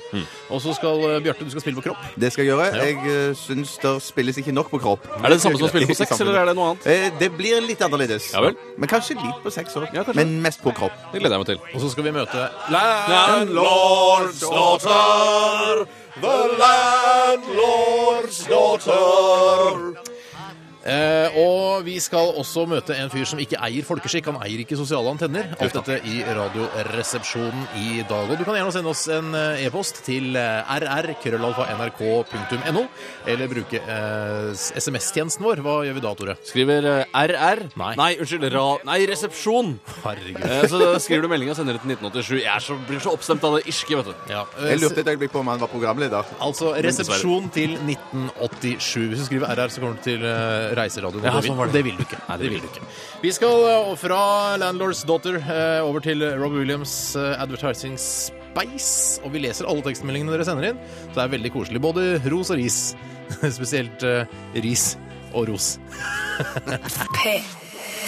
[0.52, 2.06] Og så skal eh, Bjarte, du skal spille på kropp.
[2.14, 2.68] Det skal jeg gjøre.
[2.76, 2.86] Ja.
[2.86, 2.96] Jeg
[3.32, 5.08] uh, syns det spilles ikke nok på kropp.
[5.18, 6.88] Er det det samme som å spille på sex, eller er det noe annet?
[6.92, 8.30] Eh, Det blir litt annerledes.
[8.36, 8.54] Ja vel.
[8.76, 9.88] Men kanskje litt på sex òg.
[9.90, 10.20] Ja, kanskje.
[10.22, 10.94] Men mest på kropp.
[11.12, 11.62] Det gleder jeg meg til.
[11.72, 15.86] Og så skal vi møte Landlord's daughter,
[16.20, 20.15] the landlord's daughter.
[20.86, 24.28] Eh, og vi skal også møte en fyr som ikke eier folkeskikk.
[24.30, 25.48] Han eier ikke sosiale antenner.
[25.58, 28.30] Alt dette i Radioresepsjonen i dag.
[28.30, 32.84] Og du kan gjerne sende oss en eh, e-post til rr.nrk.no, rr.krøllalfa.nrk.no,
[33.32, 35.62] eller bruke eh, SMS-tjenesten vår.
[35.64, 36.36] Hva gjør vi da, Tore?
[36.46, 37.64] Skriver eh, RR.
[37.78, 38.12] Nei.
[38.22, 38.46] unnskyld.
[38.54, 39.74] Ra nei, resepsjon.
[40.04, 40.42] Herregud.
[40.46, 42.38] Eh, Så skriver du melding og sender det til 1987.
[42.44, 44.14] Jeg er så, blir så oppstemt av det irske, vet du.
[44.32, 46.30] Ja, Jeg lurte et øyeblikk på om han var programleder.
[46.42, 49.10] Altså resepsjon til 1987.
[49.10, 50.22] Hvis du skriver RR, så kommer du til
[50.76, 51.24] Reiseradioen.
[51.26, 51.72] Ja, sånn det.
[51.74, 52.20] det vil du ikke.
[52.40, 52.84] det vil du ikke.
[53.22, 54.20] Vi skal eh, fra
[54.60, 59.22] Landlord's Daughter eh, over til Rob Williams eh, Advertising Spice.
[59.24, 60.80] Og vi leser alle tekstmeldingene dere sender inn.
[61.08, 61.82] Så det er veldig koselig.
[61.84, 62.80] Både ros og ris.
[63.58, 64.04] Spesielt
[64.62, 64.88] ris
[65.32, 65.76] og ros.
[67.16, 67.38] P3.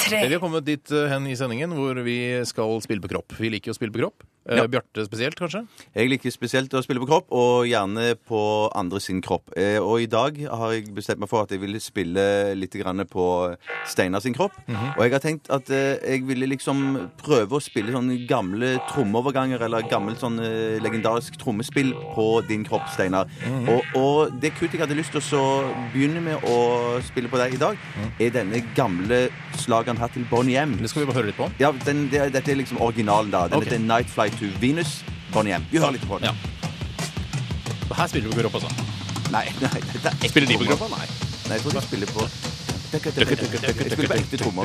[0.09, 3.39] Vi har kommet dit hen i sendingen hvor vi skal spille på kropp.
[3.41, 4.28] Vi liker å spille på kropp.
[4.49, 5.61] Eh, Bjarte spesielt, kanskje?
[5.95, 8.41] Jeg liker spesielt å spille på kropp, og gjerne på
[8.77, 9.53] andre sin kropp.
[9.57, 12.77] Eh, Og i dag har jeg bestemt meg for at jeg ville spille litt
[13.11, 14.53] på Steinar sin kropp.
[14.69, 19.61] Og jeg har tenkt at eh, jeg ville liksom prøve å spille sånne gamle trommeoverganger,
[19.61, 20.39] eller gammelt sånn
[20.81, 23.29] legendarisk trommespill på din kropp, Steinar.
[23.69, 25.45] og, og det kuttet jeg hadde lyst til å
[25.93, 27.77] begynne med å spille på deg i dag,
[28.19, 29.29] er denne gamle
[29.59, 30.77] slageren her til Bonnie M.
[30.81, 31.51] Det skal vi bare høre litt på.
[31.61, 33.47] Ja, den, det, Dette er liksom originalen, da.
[33.49, 33.73] Den okay.
[33.73, 35.01] heter Night Flight to Venus.
[35.32, 35.66] Bonnie M.
[35.70, 36.30] Vi hører litt på den.
[36.30, 36.34] Ja.
[37.99, 38.70] Her spiller du på kropp, altså.
[39.32, 40.89] Nei, nei, dette er ekte Spiller de på trommer.
[40.95, 41.07] Nei.
[41.49, 42.20] Nei, jeg tror de spiller på
[42.89, 43.01] Jeg
[43.93, 44.64] spiller på ekte trommer.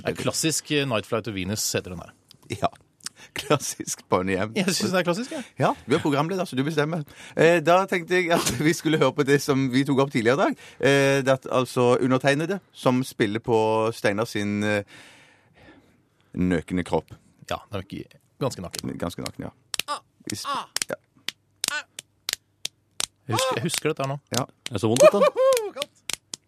[0.00, 2.14] Det er klassisk eh, Night Flight to Venus heter den her.
[2.62, 2.70] Ja.
[3.34, 5.44] Klassisk på en hjem Jeg syns det er klassisk, jeg.
[5.60, 7.04] Ja, du er programleder, så du bestemmer.
[7.36, 10.36] Eh, da tenkte jeg at vi skulle høre på det som vi tok opp tidligere
[10.36, 10.64] i dag.
[10.80, 13.58] Eh, det at altså undertegnede som spiller på
[13.94, 14.82] Steinar sin eh,
[16.34, 17.14] nøkne kropp.
[17.50, 18.96] Ja, den er ikke ganske naken.
[18.98, 19.98] Ganske naken, ja.
[20.28, 20.96] Hvis, ja.
[23.30, 24.18] Jeg husker, jeg husker dette her nå.
[24.34, 24.44] ja.
[24.66, 25.18] Det er så vondt, dette.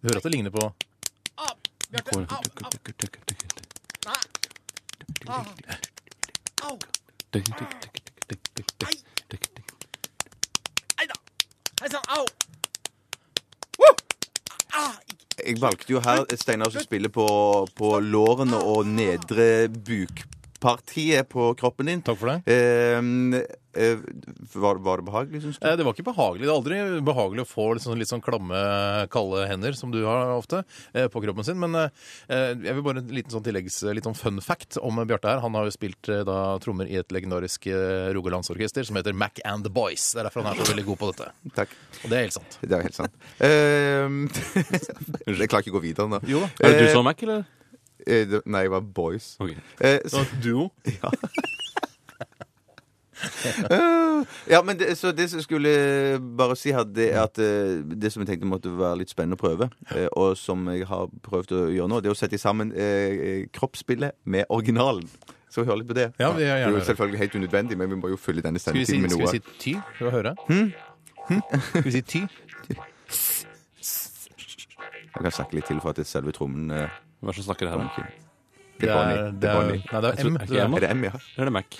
[0.03, 0.72] Du hører at det ligner på
[15.42, 17.26] Jeg valgte jo her Steinar som spiller på,
[17.76, 22.04] på lårene og nedre bukpartiet på kroppen din.
[22.06, 22.54] Takk for det.
[22.54, 23.02] Eh,
[23.73, 25.66] var, var det behagelig, syns du?
[25.68, 26.45] Eh, Det var ikke behagelig.
[26.45, 28.59] Det er aldri behagelig å få litt sånn, litt sånn klamme,
[29.12, 30.62] kalde hender, som du har ofte,
[30.93, 31.59] eh, på kroppen sin.
[31.62, 31.89] Men eh,
[32.29, 35.41] jeg vil bare en liten sånn tilleggs, litt sånn fun fact om Bjarte her.
[35.45, 39.41] Han har jo spilt eh, da trommer i et legendarisk eh, rogalandsorkester som heter Mac
[39.49, 40.11] and the Boys.
[40.12, 41.31] Det er derfor han er så veldig god på dette.
[41.57, 41.75] Takk.
[42.03, 42.59] Og det er helt sant.
[42.61, 43.16] Det er helt sant.
[43.41, 44.20] Eh,
[45.33, 46.23] jeg klarer ikke å gå videre nå.
[46.29, 46.53] Jo da.
[46.61, 47.45] Er det du Eh, som er Mac, eller?
[48.07, 49.33] eh, Nei, jeg var boys.
[49.41, 49.57] Okay.
[49.81, 50.68] Eh, så, Duo.
[50.99, 51.11] ja,
[54.66, 55.73] men det, så det som jeg skulle
[56.39, 59.39] bare si her, det er at eh, det som jeg tenkte måtte være litt spennende
[59.39, 62.39] å prøve, eh, og som jeg har prøvd å gjøre nå, det er å sette
[62.41, 65.09] sammen eh, kroppsspillet med originalen.
[65.53, 66.09] Så hør litt på det.
[66.18, 66.87] Ja, vi gjør det er jo det.
[66.89, 69.20] selvfølgelig helt unødvendig, men vi må jo fylle denne Skal vi si, sendetiden med skal
[69.20, 69.33] noe.
[69.33, 69.75] vi si ty?
[69.97, 70.33] Skal vi høre?
[71.68, 72.23] Skal vi si ty?
[75.12, 76.89] Jeg kan snakke litt til for at det er selve trommen eh,
[77.20, 77.85] Hvem er det som snakker her?
[77.93, 78.09] Det
[78.81, 79.18] Det er Bonnie.
[79.18, 79.83] er, Det det er er, Bonnie.
[79.93, 80.37] nei, det er M.
[80.37, 81.12] Er ikke Det er M, Er det M, ja?
[81.37, 81.77] Eller er det Mac?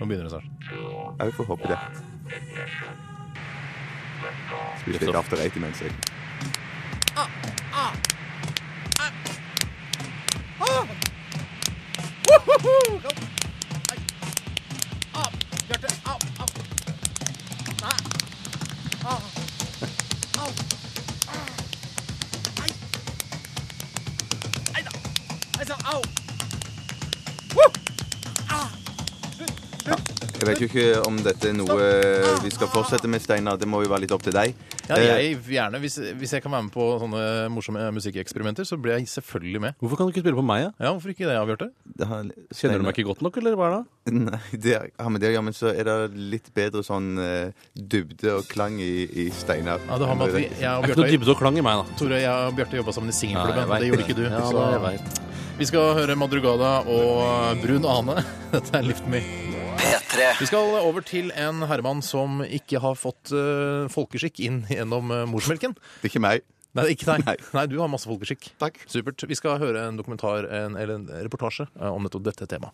[0.00, 0.44] Nå begynner det snart.
[1.18, 1.78] Ja, vi får håpe det.
[4.80, 5.16] Spiser litt sånn.
[5.16, 5.92] after eight imens, jeg.
[7.16, 7.28] Ah,
[7.72, 7.92] ah.
[8.98, 10.86] Ah.
[12.28, 13.00] Woohoo!
[15.14, 15.28] Au,
[15.68, 15.88] Bjarte.
[16.06, 16.48] Au, au.
[17.84, 17.98] Nei.
[19.04, 19.18] Au.
[20.40, 20.50] Au.
[24.74, 24.90] Nei da.
[25.58, 26.23] Nei sann, au.
[30.44, 31.84] Jeg vet jo ikke om dette er noe
[32.44, 33.56] vi skal fortsette med, Steinar.
[33.56, 34.52] Det må jo være litt opp til deg.
[34.84, 38.76] Ja, Eh, jeg gjerne, hvis, hvis jeg kan være med på sånne morsomme musikkeksperimenter, så
[38.76, 39.74] blir jeg selvfølgelig med.
[39.80, 40.66] Hvorfor kan du ikke spille på meg?
[40.66, 40.70] Ja?
[40.84, 41.68] Ja, Hvorfor ikke det, Bjarte?
[41.96, 44.12] det har- Kjenner du meg ikke godt nok, eller hva er det?
[44.12, 45.96] Nei, det har med det å gjøre, men så er det
[46.34, 49.80] litt bedre sånn uh, dybde og klang i, i Steinar.
[49.88, 51.56] Ja, det har med at vi, jeg og Bjarte, er ikke noe dybde og klang
[51.58, 51.96] i meg, da.
[52.02, 53.64] Tore, jeg og Bjarte jobba sammen i singelklubben.
[53.72, 54.24] Ja, det gjorde ikke du.
[54.28, 55.22] Ja, så jeg vet.
[55.58, 58.20] vi skal høre Madrugada og Brun Ane.
[58.52, 59.24] Dette er Lift Me.
[59.84, 60.26] P3.
[60.40, 65.24] Vi skal over til en herremann som ikke har fått eh, folkeskikk inn gjennom eh,
[65.28, 65.74] morsmelken.
[66.00, 66.46] Det er ikke meg.
[66.74, 67.26] Nei, ikke deg.
[67.28, 67.34] Nei.
[67.54, 68.48] Nei, du har masse folkeskikk.
[68.62, 68.80] Takk.
[68.90, 69.26] Supert.
[69.28, 72.72] Vi skal høre en dokumentar en, eller en reportasje eh, om nettopp dette temaet.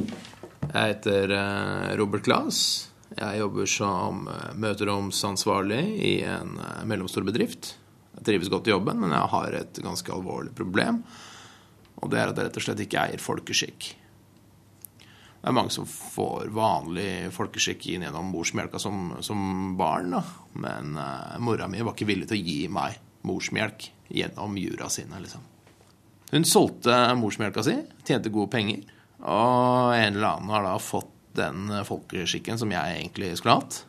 [0.00, 2.64] Jeg heter eh, Robert Glass.
[3.12, 7.74] Jeg jobber som eh, møteromsansvarlig i en eh, mellomstor bedrift.
[8.16, 11.04] Jeg trives godt i jobben, men jeg har et ganske alvorlig problem.
[12.00, 13.92] Og det er at jeg rett og slett ikke eier folkeskikk.
[15.42, 20.20] Det er mange som får vanlig folkeskikk inn gjennom morsmelka som, som barn, da.
[20.62, 25.18] Men uh, mora mi var ikke villig til å gi meg morsmelk gjennom jura sine,
[25.18, 25.48] liksom.
[26.32, 27.74] Hun solgte morsmelka si,
[28.06, 28.84] tjente gode penger,
[29.20, 33.80] og en eller annen har da fått den folkeskikken som jeg egentlig skulle hatt.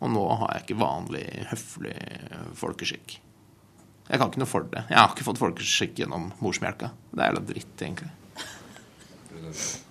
[0.00, 1.94] Og nå har jeg ikke vanlig, høflig
[2.58, 3.18] folkeskikk.
[4.10, 4.82] Jeg kan ikke noe for det.
[4.90, 6.90] Jeg har ikke fått folkeskikk gjennom morsmelka.
[7.12, 8.10] Det er jævla dritt, egentlig.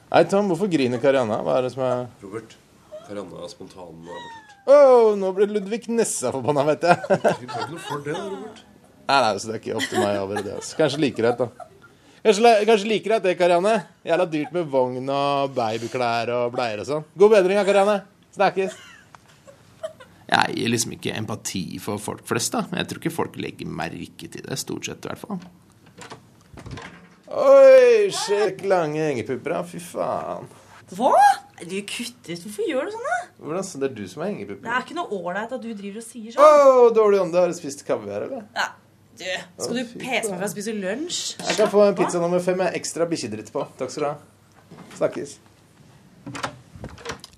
[0.10, 1.36] Nei, Tom, hvorfor griner Karianna?
[1.46, 2.56] Hva er det som er Robert,
[3.06, 5.18] Karianna er spontan og abortert.
[5.22, 6.98] Nå ble Ludvig Nessa forbanna, vet jeg.
[7.06, 8.64] Du tar ikke noe for det, Robert.
[9.10, 10.56] Nei, nei, så det er ikke opp til meg å avgjøre det.
[10.58, 10.80] Altså.
[10.80, 11.68] Kanskje like greit, da.
[12.26, 13.76] Kanskje, kanskje like greit det, Karianne.
[14.10, 17.08] Jævla dyrt med vogn og babyklær og bleier og sånn.
[17.14, 18.00] God bedring, da, Karianne.
[18.34, 18.82] Snakkes.
[20.30, 22.66] Jeg gir liksom ikke empati for folk flest, da.
[22.74, 25.42] Men jeg tror ikke folk legger merke til det, stort sett i hvert fall.
[27.30, 29.60] Oi, sjekk lange hengepupper.
[29.70, 30.50] Fy faen.
[30.98, 31.14] Hva?
[31.60, 32.44] Du kutter ut.
[32.48, 33.06] Hvorfor gjør du sånn?
[33.06, 33.18] da?
[33.44, 36.02] Hvordan, så det er du som har Det er ikke noe ålreit at du driver
[36.02, 36.96] og sier Å, sånn.
[36.98, 37.44] dårlig ånde.
[37.44, 38.48] Har du spist kaviar, eller?
[38.58, 38.70] Ja,
[39.20, 39.26] du,
[39.60, 41.22] skal du pese meg for å spise lunsj?
[41.44, 43.68] Jeg kan få en pizza nummer fem med ekstra bikkjedritt på.
[43.78, 44.16] Takk skal du ha.
[44.98, 45.38] Snakkes.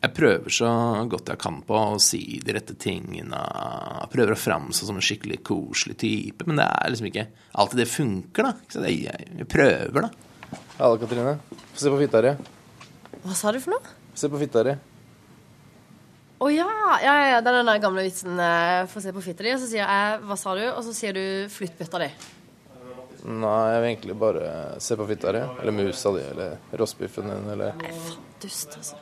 [0.01, 0.67] Jeg prøver så
[1.05, 3.37] godt jeg kan på å si de rette tingene.
[3.37, 7.27] Jeg prøver å framstå som en skikkelig koselig type, men det er liksom ikke
[7.61, 8.79] alltid det funker, da.
[8.89, 10.55] Jeg, jeg, prøver, da.
[10.79, 11.35] Halla, Katrine.
[11.51, 12.31] Få se på fitta di.
[13.21, 13.93] Hva sa du for noe?
[14.17, 14.73] Se på fitta di.
[16.41, 16.65] Å ja,
[17.05, 19.61] ja, ja, det er den der gamle vitsen eh, Få se på fitta di, og
[19.61, 22.09] så sier jeg 'hva sa du', og så sier du 'flytt bøtta di'.
[23.29, 25.45] Nei, jeg vil egentlig bare se på fitta di.
[25.61, 27.93] Eller musa di, eller rostbiffen din, eller Nei,
[28.41, 28.97] Dust, altså.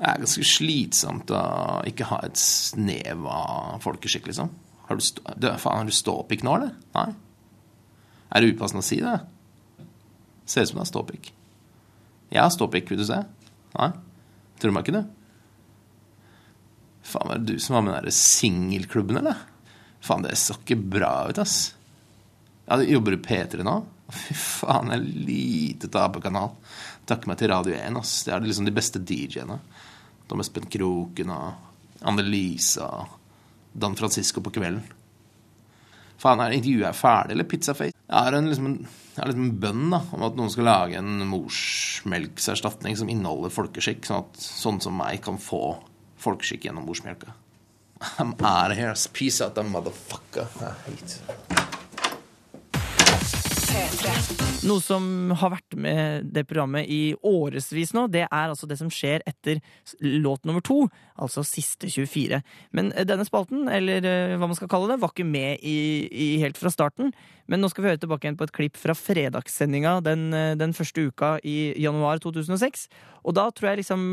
[0.00, 1.40] Det er ganske slitsomt å
[1.84, 4.48] ikke ha et snev av folkeskikk, liksom.
[4.88, 6.72] Har du, stå, du, faen, har du ståpikk nå, eller?
[6.96, 7.10] Nei?
[8.32, 9.18] Er det upassende å si det?
[10.48, 11.28] Ser ut som du har ståpikk.
[12.32, 13.20] Jeg har ståpikk, vil du se?
[13.76, 13.90] Nei?
[14.56, 16.24] Tror du meg ikke, du?
[17.10, 19.44] Faen, var det du som var med den der singelklubben, eller?
[20.00, 21.74] Faen, det så ikke bra ut, ass.
[22.70, 23.76] Ja, jobber du P3 nå?
[24.10, 26.56] Fy faen, en lite taperkanal.
[27.10, 28.20] Takker meg til Radio 1, ass.
[28.22, 29.56] Det er liksom de beste DJ-ene.
[30.30, 33.16] Dom Espen Kroken og Annelise og
[33.74, 34.84] Dan Francisco på kvelden.
[36.20, 37.96] Faen, er intervjuet er ferdig, eller Pizzaface?
[37.96, 38.78] Jeg har en, liksom, en,
[39.16, 44.26] liksom en bønn da, om at noen skal lage en morsmelkserstatning som inneholder folkeskikk, sånn
[44.26, 45.78] at sånne som meg kan få
[46.20, 47.34] folkeskikk gjennom morsmelka.
[48.20, 48.94] I'm out of here.
[49.12, 50.46] Peace out, motherfucker.
[50.60, 51.59] Ja, hit.
[54.60, 55.04] Noe som
[55.40, 59.62] har vært med det programmet i årevis nå, det er altså det som skjer etter
[60.04, 60.82] låt nummer to,
[61.16, 62.42] altså siste 24.
[62.76, 65.78] Men eh, denne spalten, eller eh, hva man skal kalle det, var ikke med i,
[66.10, 67.14] i helt fra starten.
[67.48, 70.76] Men nå skal vi høre tilbake igjen på et klipp fra fredagssendinga den, eh, den
[70.76, 72.88] første uka i januar 2006.
[73.24, 74.04] Og da tror jeg liksom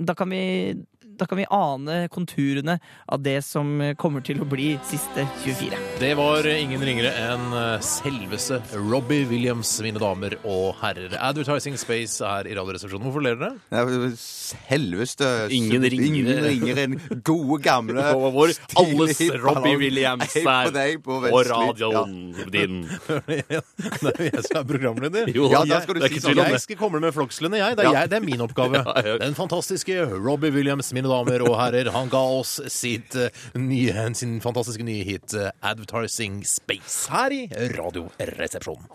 [0.00, 0.72] Da kan vi,
[1.20, 2.78] da kan vi ane konturene
[3.12, 3.68] av det som
[4.00, 5.76] kommer til å bli siste 24.
[6.00, 11.12] Det var ingen ringere enn eh, selveste Robbie Williams, mine damer og herrer.
[11.20, 13.04] Advertising Space er i Radioresepsjonen.
[13.10, 13.58] Hvorfor ler dere?
[13.68, 13.84] Ja,
[14.16, 16.06] Selveste Ingen ringere.
[16.08, 16.96] Ingen ringere enn
[17.26, 18.06] gode, gamle
[18.38, 21.20] vår alles Robbie Williams er på deg på
[21.50, 22.16] radioen
[22.50, 22.80] din.
[23.28, 25.30] det er jeg som er programleder.
[25.36, 26.40] Jo, Ja, da skal du jeg, si sånn.
[26.40, 27.76] Jeg skal komme med flokslene, jeg.
[27.78, 27.94] Det er, Ja.
[28.00, 28.12] jeg.
[28.14, 28.80] det er min oppgave.
[28.90, 29.14] Ja, ja.
[29.20, 34.38] Den fantastiske Robbie Williams, mine damer og herrer, han ga oss sitt, eh, nye, sin
[34.44, 37.42] fantastiske nye hit eh, Advertising Space her i
[37.76, 38.86] Radioresepsjonen.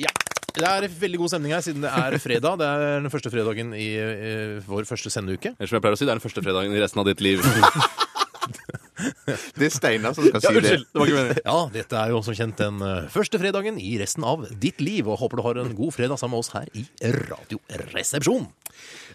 [0.00, 0.12] Ja.
[0.50, 2.58] Det er veldig god stemning her, siden det er fredag.
[2.60, 4.32] Det er den første fredagen i i
[4.66, 5.54] vår første sendeuke.
[5.56, 7.22] Eller som jeg pleier å si, det er den første fredagen i resten av ditt
[7.24, 7.42] liv.
[9.58, 11.42] Det er Steinar som skal si det.
[11.44, 15.08] Ja, dette er jo som kjent den eh, første fredagen i resten av ditt liv,
[15.08, 16.86] og håper du har en god fredag sammen med oss her i
[17.30, 18.50] Radioresepsjonen.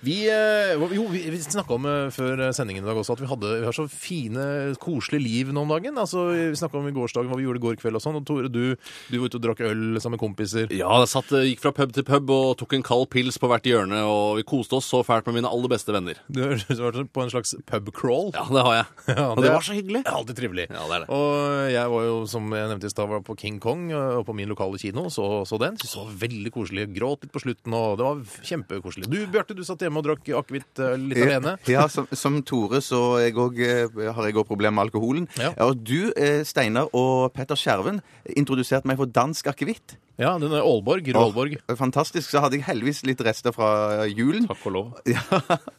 [0.06, 3.30] Vi, eh, jo, vi, vi snakka om eh, før sendingen i dag også at vi,
[3.30, 4.44] hadde, vi har så fine,
[4.82, 5.98] koselige liv nå om dagen.
[5.98, 8.20] Altså, vi snakka om i gårsdagen hva vi gjorde i går kveld og sånn.
[8.20, 8.76] Og Tore, du,
[9.10, 10.70] du var ute og drakk øl sammen med kompiser.
[10.76, 13.50] Ja, jeg satt, eh, gikk fra pub til pub og tok en kald pils på
[13.50, 16.20] hvert hjørne, og vi koste oss så fælt med mine aller beste venner.
[16.30, 18.34] Du har vært på en slags pubcrawl.
[18.36, 18.92] Ja, det har jeg.
[19.16, 20.04] Ja, Og det var så hyggelig.
[20.06, 20.68] Ja, alltid trivelig.
[20.70, 21.10] Ja, det er det.
[21.16, 24.52] Og jeg var jo, som jeg nevnte i stad, på King Kong og på min
[24.52, 25.08] lokale kino.
[25.14, 25.80] Så, så den.
[25.82, 26.88] Synes det var veldig koselig.
[26.96, 29.10] Gråt litt på slutten, og det var kjempekoselig.
[29.12, 31.56] Du, Bjarte, du satt hjemme og drakk akevitt litt litt alene.
[31.72, 35.28] Ja, som, som Tore så jeg også, eh, har jeg òg problemer med alkoholen.
[35.64, 38.02] Og du, eh, Steinar og Petter Skjerven
[38.36, 39.98] introduserte meg for dansk akevitt.
[40.22, 41.08] Ja, den er Aalborg.
[41.12, 41.58] Rød Aalborg.
[41.76, 42.30] Fantastisk.
[42.32, 44.48] Så hadde jeg heldigvis litt rester fra julen.
[44.48, 44.92] Takk og lov.
[45.12, 45.22] Ja.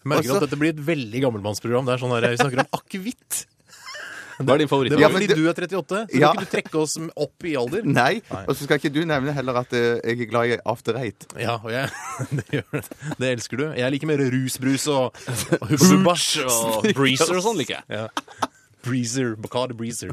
[0.05, 1.89] Merker Også, at dette blir et veldig gammelmannsprogram.
[1.89, 3.47] Det er sånn her, Vi snakker om akevitt.
[4.39, 4.93] Hva er din favoritt?
[4.93, 6.33] Det var fordi du er 38, så Ja.
[6.33, 7.83] kan ikke du trekke oss opp i alder.
[7.85, 8.21] Nei.
[8.47, 11.27] Og så skal ikke du nevne heller at eh, jeg er glad i after eight.
[11.41, 11.89] Ja, og jeg,
[12.37, 12.85] det, gjør, det.
[13.19, 13.65] det elsker du.
[13.77, 15.17] Jeg liker mer rusbrus og,
[15.61, 15.73] og
[16.47, 17.85] og breezer og sånn liker jeg.
[17.89, 18.09] Ja.
[18.87, 19.33] Breezer.
[19.43, 20.13] Bacardi Breezer.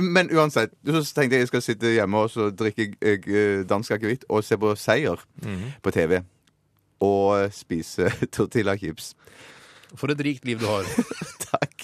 [0.00, 3.90] Men uansett, så tenkte jeg jeg skal sitte hjemme og så drikke jeg, eh, dansk
[3.98, 5.72] akevitt og se på Seier Mhm.
[5.82, 6.22] på TV.
[7.04, 9.12] Og spise spise tortillachips.
[9.96, 10.84] For et rikt liv du har.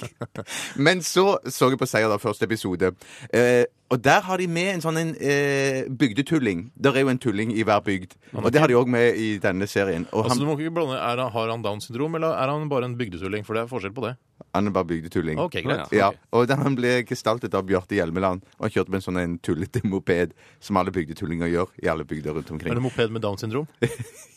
[0.86, 2.92] Men så så jeg på Seier da, første episode.
[3.34, 6.70] Eh, og der har de med en sånn en, eh, bygdetulling.
[6.80, 8.16] Der er jo en tulling i hver bygd.
[8.40, 10.06] Og det har de òg med i denne serien.
[10.12, 12.48] Og Altså, han, du må ikke blande, er han, Har han Downs syndrom, eller er
[12.50, 13.44] han bare en bygdetulling?
[13.46, 14.16] For det er forskjell på det.
[14.54, 15.38] han er bare bygdetulling.
[15.38, 15.92] Ok, greit.
[15.94, 18.42] Ja, og den han ble gestaltet av Bjarte Hjelmeland.
[18.58, 22.04] Og han kjørte med en sånn en tullete moped, som alle bygdetullinger gjør i alle
[22.04, 22.70] bygder rundt omkring.
[22.72, 23.66] Er det moped med Downs syndrom?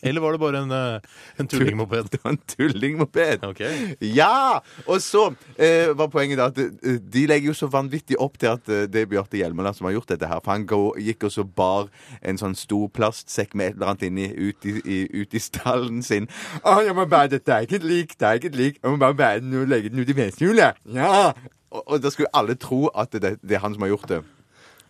[0.04, 1.00] Eller var det bare en, eh,
[1.40, 2.12] en tullingmoped?
[2.14, 3.44] Det var en tullingmoped.
[3.48, 3.64] Ok.
[4.02, 4.60] Ja!
[4.86, 8.54] Og så eh, var poenget da at eh, de legger jo så vanvittig opp til
[8.54, 10.42] at eh, det er Bjarte Hjelmeland som har gjort dette her.
[10.44, 10.66] For han
[11.04, 11.90] gikk og så bar
[12.22, 16.02] en sånn stor plastsekk med et eller annet inni ut i, i, ut i stallen
[16.06, 16.28] sin.
[16.64, 18.80] Å, jeg må bære dette er ikke et lik, det er ikke et lik.
[18.82, 20.82] Jeg må bare bære den og legge den ut i vedshjulet.
[20.96, 21.34] Ja!
[21.68, 24.22] Og, og da skulle alle tro at det, det er han som har gjort det.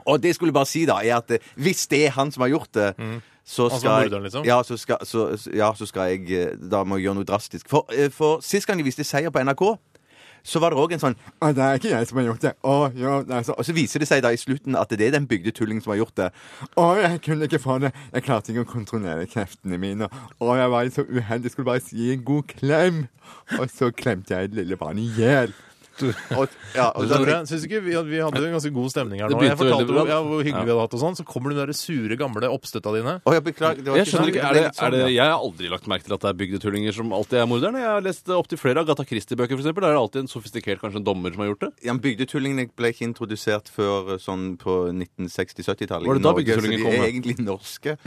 [0.08, 2.46] Og det jeg skulle bare si, da, er at eh, hvis det er han som
[2.46, 2.92] har gjort det
[3.48, 4.46] så Altså skal, morderen, liksom?
[4.46, 7.70] ja, så skal, så, ja, så skal jeg eh, Da må jeg gjøre noe drastisk.
[7.72, 9.64] For, eh, for sist gang de viste seier på NRK,
[10.44, 12.54] så var det òg en sånn Å, det er ikke jeg som har gjort det.
[12.62, 15.08] Å, jo, det er så, og så viser det seg da i slutten at det
[15.08, 16.30] er den bygdetullingen som har gjort det.
[16.78, 17.94] Å, jeg kunne ikke få det.
[18.14, 20.10] Jeg klarte ikke å kontrollere kreftene mine.
[20.10, 21.54] Å, jeg var så uheldig.
[21.54, 23.06] Skulle bare gi en god klem.
[23.60, 25.54] Og så klemte jeg et lille barn i hjel.
[26.38, 29.40] Og, ja, og Du, Tore, ikke vi, vi hadde en ganske god stemning her nå.
[29.44, 30.66] Jeg fortalte hvor, ja, hvor hyggelig Ja.
[30.68, 31.18] vi hadde hatt og sånn.
[31.18, 33.16] Så kommer de der sure, gamle oppstøtta dine.
[33.26, 33.82] Oh, jeg beklager.
[33.84, 34.34] Det var Jeg ikke skjønner sånn.
[34.36, 35.14] ikke, er det, sånn, er det.
[35.16, 37.82] Jeg har aldri lagt merke til at det er bygdetullinger som alltid er morderne.
[37.82, 39.68] Jeg har lest opptil flere Agatha Christie-bøker, f.eks.
[39.68, 41.72] Der er det alltid en sofistikert kanskje en dommer som har gjort det.
[41.88, 46.08] Ja, men Bygdetullingene ble ikke introdusert før eh, sånn på 1960-70-tallet.
[46.08, 47.98] Var det da bygdetullingen Så de er egentlig norske.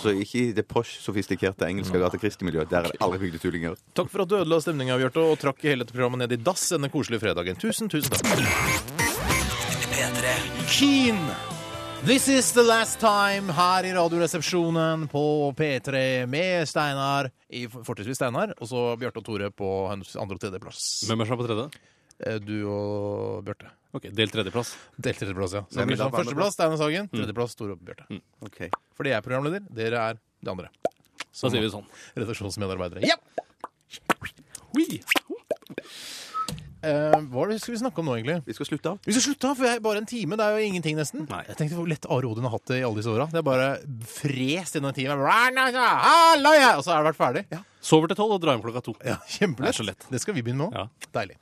[0.00, 2.70] Så ikke i det posh, sofistikerte engelske Agatha Christie-miljøet.
[2.72, 3.76] Der er det alle bygdetullinger.
[3.96, 6.68] Takk for at du ødela stemninga, Bjarte, og trakk hele dette programmet ned i dass
[6.74, 7.56] denne koselige fredagen.
[7.58, 8.22] Tusen, tusen takk.
[9.90, 10.34] P3.
[10.70, 11.18] Keen!
[12.06, 15.22] This is the last time her i Radioresepsjonen på
[15.58, 20.42] P3 med Steinar, i fortrinnsvis Steinar, og så Bjarte og Tore på hennes andre- og
[20.44, 20.84] tredjeplass.
[21.08, 21.66] Hvem er som er på tredje?
[22.20, 23.72] Eh, Du og Bjarte.
[23.96, 24.74] Ok, Delt tredjeplass.
[25.02, 25.64] Delt tredjeplass, ja.
[25.72, 28.06] Så Hvem Førsteplass Steinar Sagen, tredjeplass Tore og Bjarte.
[28.44, 28.68] Ok.
[28.94, 30.70] Fordi jeg er programleder, dere er de andre.
[31.32, 31.88] Så sier vi sånn.
[32.14, 33.02] Redaksjonsmedarbeidere.
[33.08, 33.18] Ja!
[36.86, 38.36] Eh, hva er det skulle vi snakke om nå, egentlig?
[38.46, 38.98] Vi skal slutte av.
[39.06, 40.38] Vi skal slutte av, for jeg er bare en time.
[40.38, 41.24] Det er jo ingenting, nesten.
[41.30, 41.42] Nei.
[41.48, 43.26] Jeg tenkte hvor lett Are Odin har hatt det i alle disse åra.
[43.32, 43.68] Det er bare
[44.16, 45.16] frest gjennom en time.
[45.18, 47.44] Og så har det vært ferdig.
[47.52, 48.96] Ja, Sover til tolv og drar hjem klokka to.
[49.06, 49.68] Ja, Kjempelett.
[49.70, 50.06] Det er så lett.
[50.10, 50.78] Det skal vi begynne med òg.
[50.80, 51.10] Ja.
[51.20, 51.36] Deilig.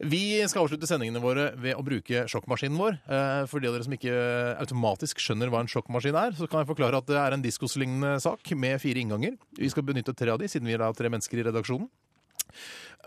[0.00, 2.94] Vi skal avslutte sendingene våre ved å bruke sjokkmaskinen vår.
[3.04, 4.14] Eh, For de av dere som ikke
[4.62, 8.14] automatisk skjønner hva en sjokkmaskin er, så kan jeg forklare at det er en diskoslignende
[8.24, 9.36] sak med fire innganger.
[9.58, 11.90] Vi skal benytte tre av de, siden vi er tre mennesker i redaksjonen.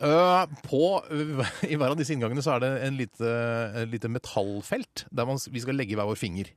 [0.03, 0.83] Eh, på,
[1.71, 3.33] I hver av disse inngangene så er det en lite,
[3.83, 6.49] et lite metallfelt der man, vi skal legge hver vår finger.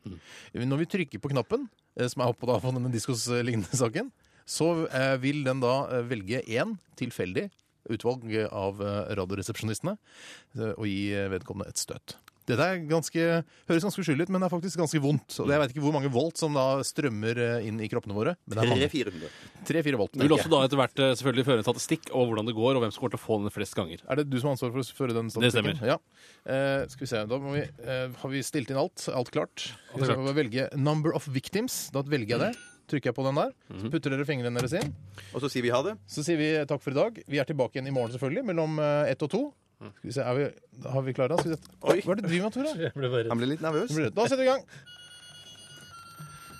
[0.56, 1.68] Når vi trykker på knappen,
[2.00, 4.12] uh, som er oppå da på denne diskoslignende saken,
[4.46, 7.48] så eh, vil den da eh, velge én tilfeldig
[7.92, 12.16] utvalg av eh, radioresepsjonistene eh, og gi eh, vedkommende et støt.
[12.46, 13.22] Dette er ganske,
[13.66, 15.38] høres ganske uskyldig ut, men det er faktisk ganske vondt.
[15.42, 18.36] Og jeg vet ikke hvor mange volt som da strømmer eh, inn i kroppene våre.
[18.46, 18.90] Men det er mange.
[18.92, 19.32] 300-400.
[19.66, 20.14] 3-4 volt.
[20.14, 22.78] Du vil også da etter hvert eh, selvfølgelig føre en statistikk over hvordan det går,
[22.78, 24.04] og hvem som kommer til å få den flest ganger.
[24.06, 25.72] Er det du som har ansvar for å føre den statistikken?
[25.72, 25.90] Det stemmer.
[25.90, 25.98] Ja.
[26.46, 29.08] Eh, skal vi se, da må vi, eh, har vi stilt inn alt.
[29.10, 29.68] Alt klart.
[29.90, 31.90] Alt er Vi skal velge 'number of victims'.
[31.90, 32.54] Da velger jeg det.
[32.86, 33.50] Trykker jeg på den der.
[33.82, 34.94] Så putter dere fingrene deres inn.
[35.34, 35.96] Og så sier vi ha det.
[36.06, 37.18] Så sier vi takk for i dag.
[37.26, 39.42] Vi er tilbake igjen i morgen selvfølgelig, mellom eh, ett og to.
[39.76, 40.44] Skal vi se, er vi,
[40.88, 41.38] Har vi klart det?
[41.42, 41.58] Skal vi.
[41.92, 42.00] Oi.
[42.00, 42.70] Hva er det du driver med, Tore?
[42.80, 43.90] Jeg ble bare Han ble litt nervøs.
[43.92, 44.62] Blir- Da setter vi i gang.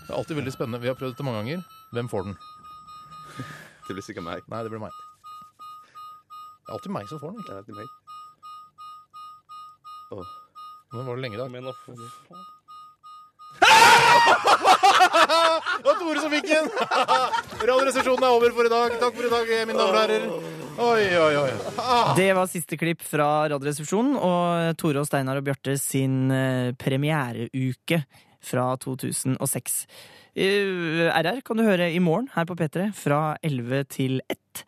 [0.06, 0.80] Det er alltid veldig spennende.
[0.82, 1.62] Vi har prøvd dette mange ganger.
[1.96, 2.36] Hvem får den?
[3.86, 4.42] Det blir sikkert meg.
[4.52, 4.92] Nei, det blir meg.
[6.66, 7.42] Det er alltid meg som får den.
[7.46, 7.88] Det er alltid meg.
[10.12, 10.28] Åh.
[10.92, 11.50] Men var det lenge i dag?
[11.50, 11.94] Men, å, for
[12.28, 12.44] faen.
[15.76, 16.68] Det var Tore som fikk den!
[17.70, 18.96] Radioresepsjonen er over for i dag.
[19.00, 20.65] Takk for i dag, mine damer og herrer.
[20.76, 21.52] Oi, oi, oi.
[21.80, 22.12] Ah.
[22.16, 28.02] Det var siste klipp fra Radioresepsjonen og Tore og Steinar og Bjarte sin eh, premiereuke
[28.44, 29.78] fra 2006.
[30.36, 34.64] Eh, RR kan du høre i morgen her på P3 fra 11 til 1.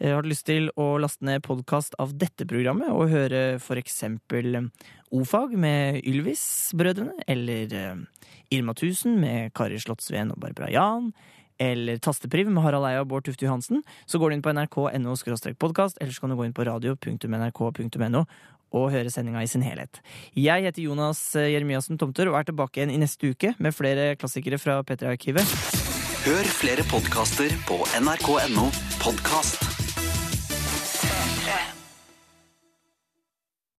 [0.00, 3.78] Eh, Har du lyst til å laste ned podkast av dette programmet og høre for
[3.78, 4.64] eksempel
[5.14, 7.76] O-fag med Ylvis-brødrene, eller
[8.50, 11.12] Irma 1000 med Kari Slottsveen og Barbara Jan,
[11.62, 15.14] eller Tastepriv med Harald Eia og Bård Tufte Johansen, så går du inn på nrk.no
[15.62, 18.24] podkast, eller så kan du gå inn på radio.nrk.no
[18.72, 20.00] og høre sendinga i sin helhet.
[20.32, 24.14] Jeg heter Jonas eh, Jeremiassen Tomter og er tilbake igjen i neste uke med flere
[24.16, 25.44] klassikere fra P3-arkivet.
[26.22, 28.70] Hør flere podkaster på nrk.no
[29.02, 29.71] podkast.